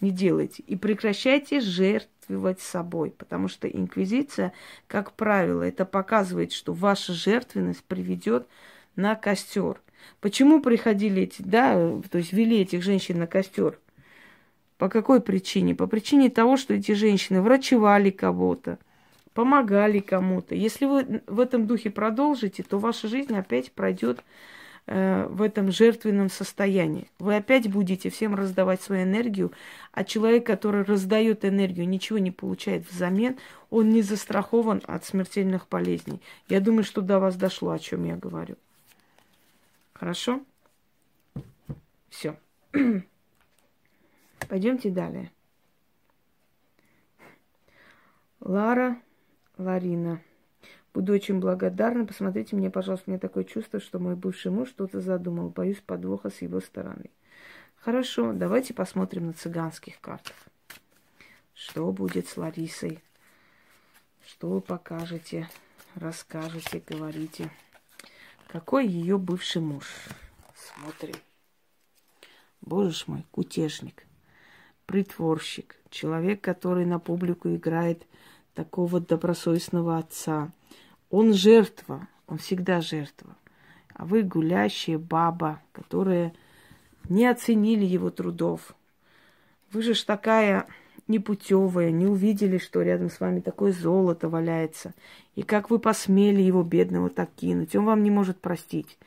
не 0.00 0.10
делайте. 0.10 0.62
И 0.66 0.76
прекращайте 0.76 1.60
жертвовать 1.60 2.60
собой, 2.60 3.10
потому 3.10 3.48
что 3.48 3.68
инквизиция, 3.68 4.52
как 4.86 5.12
правило, 5.12 5.62
это 5.62 5.84
показывает, 5.84 6.52
что 6.52 6.72
ваша 6.72 7.12
жертвенность 7.12 7.84
приведет 7.84 8.46
на 8.98 9.14
костер. 9.14 9.80
Почему 10.20 10.60
приходили 10.60 11.22
эти, 11.22 11.40
да, 11.42 11.74
то 12.10 12.18
есть 12.18 12.32
вели 12.32 12.60
этих 12.60 12.82
женщин 12.82 13.18
на 13.18 13.26
костер? 13.26 13.78
По 14.76 14.88
какой 14.88 15.20
причине? 15.20 15.74
По 15.74 15.86
причине 15.86 16.28
того, 16.30 16.56
что 16.56 16.74
эти 16.74 16.92
женщины 16.92 17.40
врачевали 17.40 18.10
кого-то, 18.10 18.78
помогали 19.32 20.00
кому-то. 20.00 20.54
Если 20.54 20.84
вы 20.84 21.22
в 21.26 21.40
этом 21.40 21.66
духе 21.66 21.90
продолжите, 21.90 22.62
то 22.62 22.78
ваша 22.78 23.08
жизнь 23.08 23.34
опять 23.34 23.72
пройдет 23.72 24.22
Э, 24.90 25.26
в 25.28 25.42
этом 25.42 25.70
жертвенном 25.70 26.30
состоянии. 26.30 27.10
Вы 27.18 27.36
опять 27.36 27.70
будете 27.70 28.08
всем 28.08 28.34
раздавать 28.34 28.80
свою 28.80 29.02
энергию, 29.02 29.52
а 29.92 30.02
человек, 30.02 30.46
который 30.46 30.82
раздает 30.82 31.44
энергию, 31.44 31.86
ничего 31.86 32.18
не 32.18 32.30
получает 32.30 32.90
взамен, 32.90 33.36
он 33.68 33.90
не 33.90 34.00
застрахован 34.00 34.80
от 34.86 35.04
смертельных 35.04 35.68
болезней. 35.68 36.22
Я 36.48 36.60
думаю, 36.60 36.84
что 36.84 37.02
до 37.02 37.20
вас 37.20 37.36
дошло, 37.36 37.72
о 37.72 37.78
чем 37.78 38.04
я 38.04 38.16
говорю. 38.16 38.56
Хорошо? 39.98 40.44
Все. 42.08 42.38
Пойдемте 44.48 44.90
далее. 44.90 45.32
Лара, 48.40 49.02
Ларина. 49.56 50.22
Буду 50.94 51.12
очень 51.12 51.40
благодарна. 51.40 52.06
Посмотрите 52.06 52.54
мне, 52.54 52.70
пожалуйста, 52.70 53.04
у 53.08 53.10
меня 53.10 53.18
такое 53.18 53.42
чувство, 53.42 53.80
что 53.80 53.98
мой 53.98 54.14
бывший 54.14 54.52
муж 54.52 54.68
что-то 54.68 55.00
задумал. 55.00 55.48
Боюсь 55.48 55.80
подвоха 55.80 56.30
с 56.30 56.42
его 56.42 56.60
стороны. 56.60 57.10
Хорошо, 57.76 58.32
давайте 58.32 58.74
посмотрим 58.74 59.26
на 59.26 59.32
цыганских 59.32 60.00
картах. 60.00 60.36
Что 61.54 61.90
будет 61.92 62.28
с 62.28 62.36
Ларисой? 62.36 63.02
Что 64.24 64.48
вы 64.48 64.60
покажете, 64.60 65.48
расскажете, 65.96 66.82
говорите? 66.86 67.50
Какой 68.48 68.86
ее 68.86 69.18
бывший 69.18 69.60
муж? 69.60 69.84
Смотрим. 70.56 71.16
Боже 72.62 73.04
мой, 73.06 73.26
кутежник, 73.30 74.06
притворщик, 74.86 75.76
человек, 75.90 76.40
который 76.40 76.86
на 76.86 76.98
публику 76.98 77.54
играет 77.54 78.06
такого 78.54 79.00
добросовестного 79.00 79.98
отца, 79.98 80.50
он 81.10 81.34
жертва, 81.34 82.08
он 82.26 82.38
всегда 82.38 82.80
жертва. 82.80 83.36
А 83.92 84.06
вы 84.06 84.22
гулящая 84.22 84.96
баба, 84.96 85.60
которая 85.72 86.32
не 87.10 87.26
оценили 87.26 87.84
его 87.84 88.08
трудов. 88.08 88.74
Вы 89.72 89.82
же 89.82 89.92
ж 89.92 90.02
такая 90.04 90.66
непутевая, 91.08 91.90
не 91.90 92.06
увидели, 92.06 92.58
что 92.58 92.82
рядом 92.82 93.10
с 93.10 93.18
вами 93.20 93.40
такое 93.40 93.72
золото 93.72 94.28
валяется. 94.28 94.94
И 95.34 95.42
как 95.42 95.70
вы 95.70 95.78
посмели 95.78 96.42
его 96.42 96.62
бедного 96.62 97.10
так 97.10 97.30
кинуть, 97.34 97.74
он 97.74 97.86
вам 97.86 98.02
не 98.02 98.10
может 98.10 98.40
простить. 98.40 98.98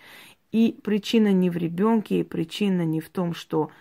И 0.51 0.77
причина 0.83 1.31
не 1.31 1.49
в 1.49 1.57
ребенке, 1.57 2.19
и 2.19 2.23
причина 2.23 2.83
не 2.83 2.99
в 2.99 3.09
том, 3.09 3.33
что 3.33 3.71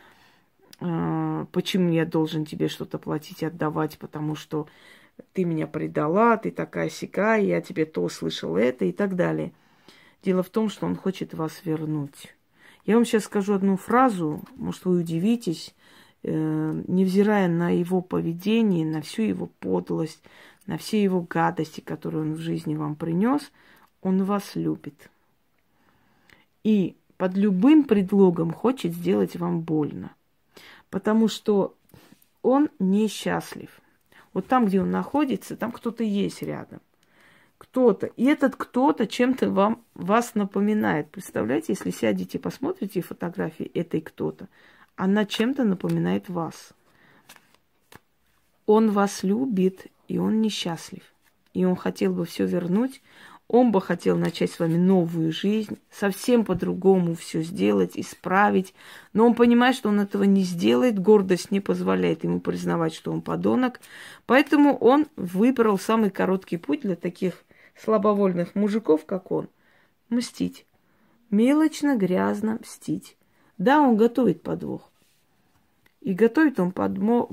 э, 0.81 1.47
почему 1.51 1.91
я 1.91 2.05
должен 2.05 2.45
тебе 2.45 2.69
что-то 2.69 2.99
платить, 2.99 3.43
отдавать, 3.43 3.99
потому 3.99 4.37
что 4.37 4.69
ты 5.33 5.45
меня 5.45 5.67
предала, 5.67 6.37
ты 6.37 6.51
такая 6.51 6.89
сякая, 6.89 7.41
я 7.41 7.61
тебе 7.61 7.87
то 7.87 8.09
слышал 8.09 8.57
это 8.57 8.85
и 8.85 8.93
так 8.93 9.17
далее. 9.17 9.53
Дело 10.23 10.43
в 10.43 10.51
том, 10.51 10.69
что 10.69 10.87
он 10.87 10.97
хочет 10.97 11.35
вас 11.35 11.63
вернуть. 11.65 12.35
Я 12.85 12.95
вам 12.95 13.05
сейчас 13.05 13.25
скажу 13.25 13.55
одну 13.55 13.77
фразу, 13.77 14.43
может, 14.57 14.85
вы 14.85 15.01
удивитесь, 15.01 15.75
невзирая 16.23 17.49
на 17.49 17.71
его 17.71 18.01
поведение, 18.01 18.87
на 18.87 19.01
всю 19.01 19.23
его 19.23 19.47
подлость, 19.47 20.23
на 20.67 20.79
все 20.79 21.03
его 21.03 21.23
гадости, 21.23 21.81
которые 21.81 22.23
он 22.23 22.35
в 22.35 22.39
жизни 22.39 22.75
вам 22.75 22.95
принес, 22.95 23.51
он 24.03 24.25
вас 24.25 24.55
любит. 24.55 25.11
И 26.63 26.97
под 27.17 27.37
любым 27.37 27.85
предлогом 27.85 28.53
хочет 28.53 28.93
сделать 28.93 29.37
вам 29.37 29.61
больно. 29.61 30.13
Потому 30.91 31.29
что 31.29 31.75
он 32.43 32.71
несчастлив. 32.79 33.81
Вот 34.33 34.47
там, 34.47 34.67
где 34.67 34.81
он 34.81 34.91
находится, 34.91 35.57
там 35.57 35.73
кто-то 35.73 36.05
есть 36.05 36.43
рядом. 36.43 36.81
Кто-то. 37.59 38.07
И 38.07 38.25
этот 38.25 38.57
кто-то 38.57 39.07
чем-то 39.07 39.51
вам, 39.51 39.85
вас 39.95 40.35
напоминает. 40.35 41.11
Представляете, 41.11 41.75
если 41.75 41.91
сядете 41.91 42.39
и 42.39 42.41
посмотрите 42.41 43.03
фотографии 43.03 43.67
этой 43.75 44.01
кто-то, 44.01 44.49
она 45.01 45.25
чем-то 45.25 45.65
напоминает 45.65 46.29
вас. 46.29 46.75
Он 48.67 48.91
вас 48.91 49.23
любит, 49.23 49.87
и 50.09 50.19
он 50.19 50.43
несчастлив. 50.43 51.03
И 51.55 51.65
он 51.65 51.75
хотел 51.75 52.13
бы 52.13 52.27
все 52.27 52.45
вернуть, 52.45 53.01
он 53.49 53.73
бы 53.73 53.81
хотел 53.81 54.19
начать 54.19 54.53
с 54.53 54.59
вами 54.59 54.77
новую 54.77 55.33
жизнь, 55.33 55.79
совсем 55.91 56.45
по-другому 56.45 57.15
все 57.15 57.41
сделать, 57.41 57.93
исправить. 57.95 58.75
Но 59.15 59.27
он 59.27 59.35
понимает, 59.35 59.75
что 59.75 59.89
он 59.89 60.01
этого 60.01 60.25
не 60.25 60.43
сделает, 60.43 60.99
гордость 60.99 61.51
не 61.51 61.61
позволяет 61.61 62.23
ему 62.25 62.39
признавать, 62.39 62.93
что 62.93 63.11
он 63.11 63.23
подонок. 63.23 63.81
Поэтому 64.27 64.77
он 64.77 65.07
выбрал 65.17 65.79
самый 65.79 66.11
короткий 66.11 66.59
путь 66.59 66.83
для 66.83 66.95
таких 66.95 67.43
слабовольных 67.75 68.55
мужиков, 68.55 69.07
как 69.07 69.33
он, 69.33 69.49
мстить. 70.11 70.67
Мелочно, 71.31 71.97
грязно 71.97 72.59
мстить. 72.61 73.17
Да, 73.57 73.81
он 73.81 73.97
готовит 73.97 74.43
подвох. 74.43 74.90
И 76.01 76.15
готовит 76.15 76.59
он 76.59 76.73
подмо... 76.73 77.29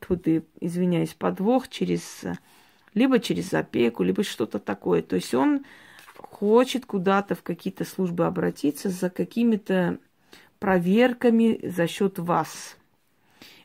Тут, 0.00 0.26
извиняюсь, 0.60 1.14
подвох 1.14 1.68
через... 1.68 2.24
Либо 2.94 3.20
через 3.20 3.54
опеку, 3.54 4.02
либо 4.02 4.22
что-то 4.22 4.58
такое. 4.58 5.00
То 5.00 5.16
есть 5.16 5.32
он 5.32 5.64
хочет 6.16 6.84
куда-то 6.84 7.34
в 7.34 7.42
какие-то 7.42 7.84
службы 7.84 8.26
обратиться 8.26 8.90
за 8.90 9.08
какими-то 9.08 9.98
проверками 10.58 11.58
за 11.66 11.86
счет 11.86 12.18
вас. 12.18 12.76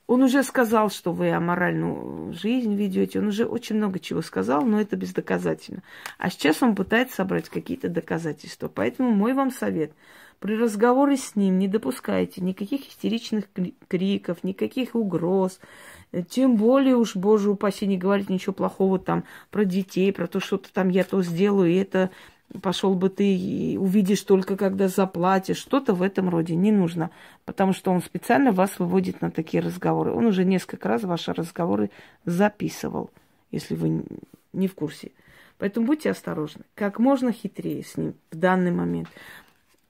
Он 0.08 0.24
уже 0.24 0.42
сказал, 0.44 0.90
что 0.90 1.12
вы 1.12 1.32
аморальную 1.32 2.32
жизнь 2.32 2.74
ведете. 2.76 3.20
Он 3.20 3.28
уже 3.28 3.46
очень 3.46 3.76
много 3.76 4.00
чего 4.00 4.22
сказал, 4.22 4.64
но 4.64 4.80
это 4.80 4.96
бездоказательно. 4.96 5.84
А 6.18 6.30
сейчас 6.30 6.64
он 6.64 6.76
пытается 6.76 7.18
собрать 7.18 7.50
какие-то 7.50 7.90
доказательства. 7.90 8.70
Поэтому 8.70 9.12
мой 9.12 9.34
вам 9.34 9.52
совет. 9.52 9.92
При 10.40 10.56
разговоре 10.56 11.18
с 11.18 11.36
ним 11.36 11.58
не 11.58 11.68
допускайте 11.68 12.42
никаких 12.42 12.88
истеричных 12.88 13.46
криков, 13.88 14.44
никаких 14.44 14.94
угроз. 14.94 15.60
Тем 16.30 16.56
более 16.56 16.96
уж, 16.96 17.16
боже 17.16 17.50
упаси, 17.50 17.88
не 17.88 17.98
говорить 17.98 18.30
ничего 18.30 18.54
плохого 18.54 19.00
там 19.00 19.24
про 19.50 19.66
детей, 19.66 20.14
про 20.14 20.28
то, 20.28 20.40
что-то 20.40 20.72
там 20.72 20.90
я 20.90 21.04
то 21.04 21.22
сделаю, 21.24 21.72
и 21.72 21.76
это 21.76 22.12
пошел 22.62 22.94
бы 22.94 23.10
ты 23.10 23.36
и 23.36 23.78
увидишь 23.78 24.22
только, 24.22 24.56
когда 24.58 24.88
заплатишь. 24.88 25.58
Что-то 25.58 25.94
в 25.94 26.02
этом 26.02 26.30
роде 26.30 26.56
не 26.56 26.72
нужно, 26.72 27.10
потому 27.46 27.74
что 27.74 27.92
он 27.92 28.02
специально 28.02 28.52
вас 28.52 28.80
выводит 28.80 29.22
на 29.22 29.32
такие 29.32 29.62
разговоры. 29.62 30.12
Он 30.12 30.26
уже 30.26 30.46
несколько 30.46 30.88
раз 30.88 31.04
ваши 31.04 31.34
разговоры 31.34 31.90
записывал, 32.26 33.10
если 33.52 33.76
вы 33.76 34.04
не 34.54 34.68
в 34.68 34.76
курсе. 34.76 35.12
Поэтому 35.58 35.88
будьте 35.88 36.12
осторожны. 36.12 36.64
Как 36.76 37.00
можно 37.00 37.32
хитрее 37.32 37.84
с 37.84 37.98
ним 37.98 38.14
в 38.32 38.36
данный 38.36 38.72
момент. 38.72 39.10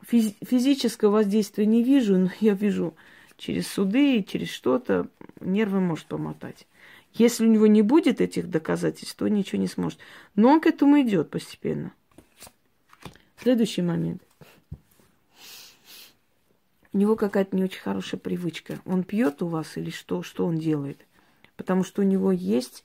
Физ- 0.09 0.35
физического 0.41 1.11
воздействия 1.11 1.65
не 1.65 1.83
вижу, 1.83 2.17
но 2.17 2.31
я 2.39 2.53
вижу 2.53 2.95
через 3.37 3.67
суды, 3.67 4.23
через 4.23 4.49
что-то 4.49 5.09
нервы 5.39 5.79
может 5.79 6.05
помотать. 6.05 6.65
Если 7.13 7.45
у 7.45 7.49
него 7.49 7.67
не 7.67 7.81
будет 7.81 8.21
этих 8.21 8.49
доказательств, 8.49 9.15
то 9.15 9.27
ничего 9.27 9.59
не 9.59 9.67
сможет. 9.67 9.99
Но 10.35 10.49
он 10.49 10.61
к 10.61 10.67
этому 10.67 11.01
идет 11.01 11.29
постепенно. 11.29 11.91
Следующий 13.41 13.81
момент. 13.81 14.21
У 16.93 16.97
него 16.97 17.15
какая-то 17.15 17.55
не 17.55 17.63
очень 17.63 17.81
хорошая 17.81 18.19
привычка. 18.19 18.79
Он 18.85 19.03
пьет 19.03 19.41
у 19.41 19.47
вас 19.47 19.77
или 19.77 19.89
что? 19.89 20.23
Что 20.23 20.45
он 20.45 20.57
делает? 20.57 21.05
Потому 21.55 21.83
что 21.83 22.01
у 22.01 22.05
него 22.05 22.31
есть 22.31 22.83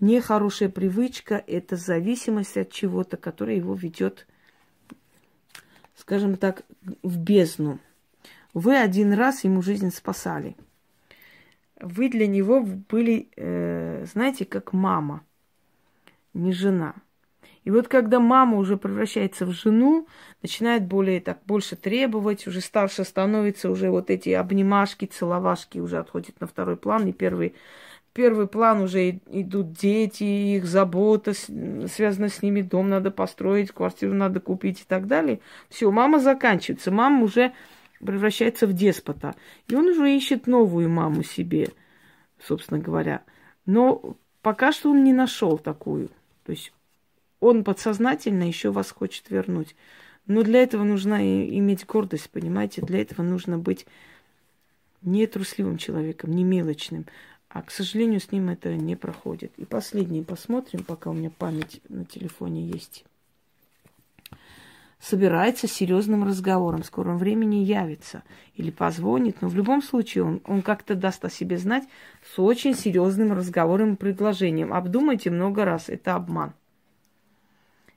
нехорошая 0.00 0.68
привычка, 0.68 1.42
это 1.46 1.76
зависимость 1.76 2.56
от 2.56 2.70
чего-то, 2.70 3.16
которая 3.16 3.56
его 3.56 3.74
ведет, 3.74 4.26
скажем 5.96 6.36
так, 6.36 6.62
в 7.02 7.18
бездну. 7.18 7.78
Вы 8.54 8.78
один 8.78 9.12
раз 9.12 9.44
ему 9.44 9.62
жизнь 9.62 9.90
спасали. 9.90 10.56
Вы 11.80 12.08
для 12.08 12.26
него 12.26 12.60
были, 12.60 13.28
э, 13.36 14.04
знаете, 14.12 14.44
как 14.44 14.72
мама, 14.72 15.24
не 16.34 16.52
жена. 16.52 16.94
И 17.64 17.70
вот 17.70 17.88
когда 17.88 18.18
мама 18.18 18.56
уже 18.56 18.76
превращается 18.76 19.46
в 19.46 19.52
жену, 19.52 20.08
начинает 20.42 20.84
более 20.84 21.20
так 21.20 21.38
больше 21.46 21.76
требовать, 21.76 22.46
уже 22.46 22.60
старше 22.60 23.04
становится, 23.04 23.70
уже 23.70 23.90
вот 23.90 24.10
эти 24.10 24.30
обнимашки, 24.30 25.06
целовашки 25.06 25.78
уже 25.78 25.98
отходят 25.98 26.40
на 26.40 26.46
второй 26.46 26.76
план, 26.76 27.06
и 27.06 27.12
первый, 27.12 27.54
первый 28.12 28.46
план 28.46 28.80
уже 28.80 29.20
идут 29.30 29.72
дети, 29.72 30.24
их 30.24 30.66
забота, 30.66 31.32
связана 31.34 32.28
с 32.28 32.42
ними, 32.42 32.62
дом 32.62 32.88
надо 32.88 33.10
построить, 33.10 33.72
квартиру 33.72 34.14
надо 34.14 34.40
купить 34.40 34.80
и 34.80 34.84
так 34.86 35.06
далее. 35.06 35.40
Все, 35.68 35.90
мама 35.90 36.18
заканчивается, 36.18 36.90
мама 36.90 37.24
уже 37.24 37.52
превращается 38.00 38.66
в 38.66 38.72
деспота. 38.72 39.34
И 39.68 39.74
он 39.74 39.86
уже 39.88 40.14
ищет 40.14 40.46
новую 40.46 40.88
маму 40.90 41.22
себе, 41.22 41.68
собственно 42.38 42.80
говоря. 42.80 43.22
Но 43.66 44.16
пока 44.42 44.72
что 44.72 44.90
он 44.90 45.04
не 45.04 45.12
нашел 45.12 45.58
такую. 45.58 46.08
То 46.44 46.52
есть 46.52 46.72
он 47.40 47.64
подсознательно 47.64 48.44
еще 48.44 48.70
вас 48.70 48.90
хочет 48.90 49.30
вернуть. 49.30 49.74
Но 50.26 50.42
для 50.42 50.62
этого 50.62 50.84
нужно 50.84 51.48
иметь 51.58 51.86
гордость, 51.86 52.30
понимаете? 52.30 52.82
Для 52.82 53.00
этого 53.00 53.22
нужно 53.22 53.58
быть 53.58 53.86
не 55.02 55.26
трусливым 55.26 55.78
человеком, 55.78 56.30
не 56.30 56.44
мелочным. 56.44 57.06
А, 57.52 57.60
к 57.60 57.70
сожалению, 57.70 58.18
с 58.18 58.32
ним 58.32 58.48
это 58.48 58.74
не 58.74 58.96
проходит. 58.96 59.52
И 59.58 59.66
последний 59.66 60.22
посмотрим, 60.22 60.84
пока 60.84 61.10
у 61.10 61.12
меня 61.12 61.30
память 61.30 61.82
на 61.90 62.06
телефоне 62.06 62.66
есть. 62.66 63.04
Собирается 64.98 65.68
серьезным 65.68 66.24
разговором, 66.24 66.82
в 66.82 66.86
скором 66.86 67.18
времени 67.18 67.56
явится 67.56 68.22
или 68.54 68.70
позвонит, 68.70 69.42
но 69.42 69.48
в 69.48 69.54
любом 69.54 69.82
случае 69.82 70.24
он, 70.24 70.40
он 70.44 70.62
как-то 70.62 70.94
даст 70.94 71.24
о 71.24 71.30
себе 71.30 71.58
знать 71.58 71.84
с 72.34 72.38
очень 72.38 72.74
серьезным 72.74 73.32
разговором 73.32 73.94
и 73.94 73.96
предложением. 73.96 74.72
Обдумайте 74.72 75.28
много 75.28 75.66
раз, 75.66 75.88
это 75.88 76.14
обман 76.14 76.54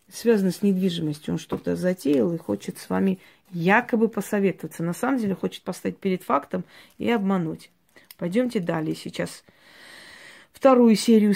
связано 0.08 0.52
с 0.52 0.62
недвижимостью. 0.62 1.34
Он 1.34 1.40
что-то 1.40 1.76
затеял 1.76 2.32
и 2.34 2.38
хочет 2.38 2.78
с 2.78 2.90
вами 2.90 3.20
якобы 3.52 4.08
посоветоваться. 4.08 4.84
На 4.84 4.94
самом 4.94 5.20
деле 5.20 5.36
хочет 5.36 5.64
поставить 5.64 5.98
перед 5.98 6.24
фактом 6.24 6.64
и 6.98 7.10
обмануть. 7.10 7.72
Пойдемте 8.18 8.60
далее. 8.60 8.96
Сейчас 8.96 9.44
вторую 10.52 10.96
серию 10.96 11.34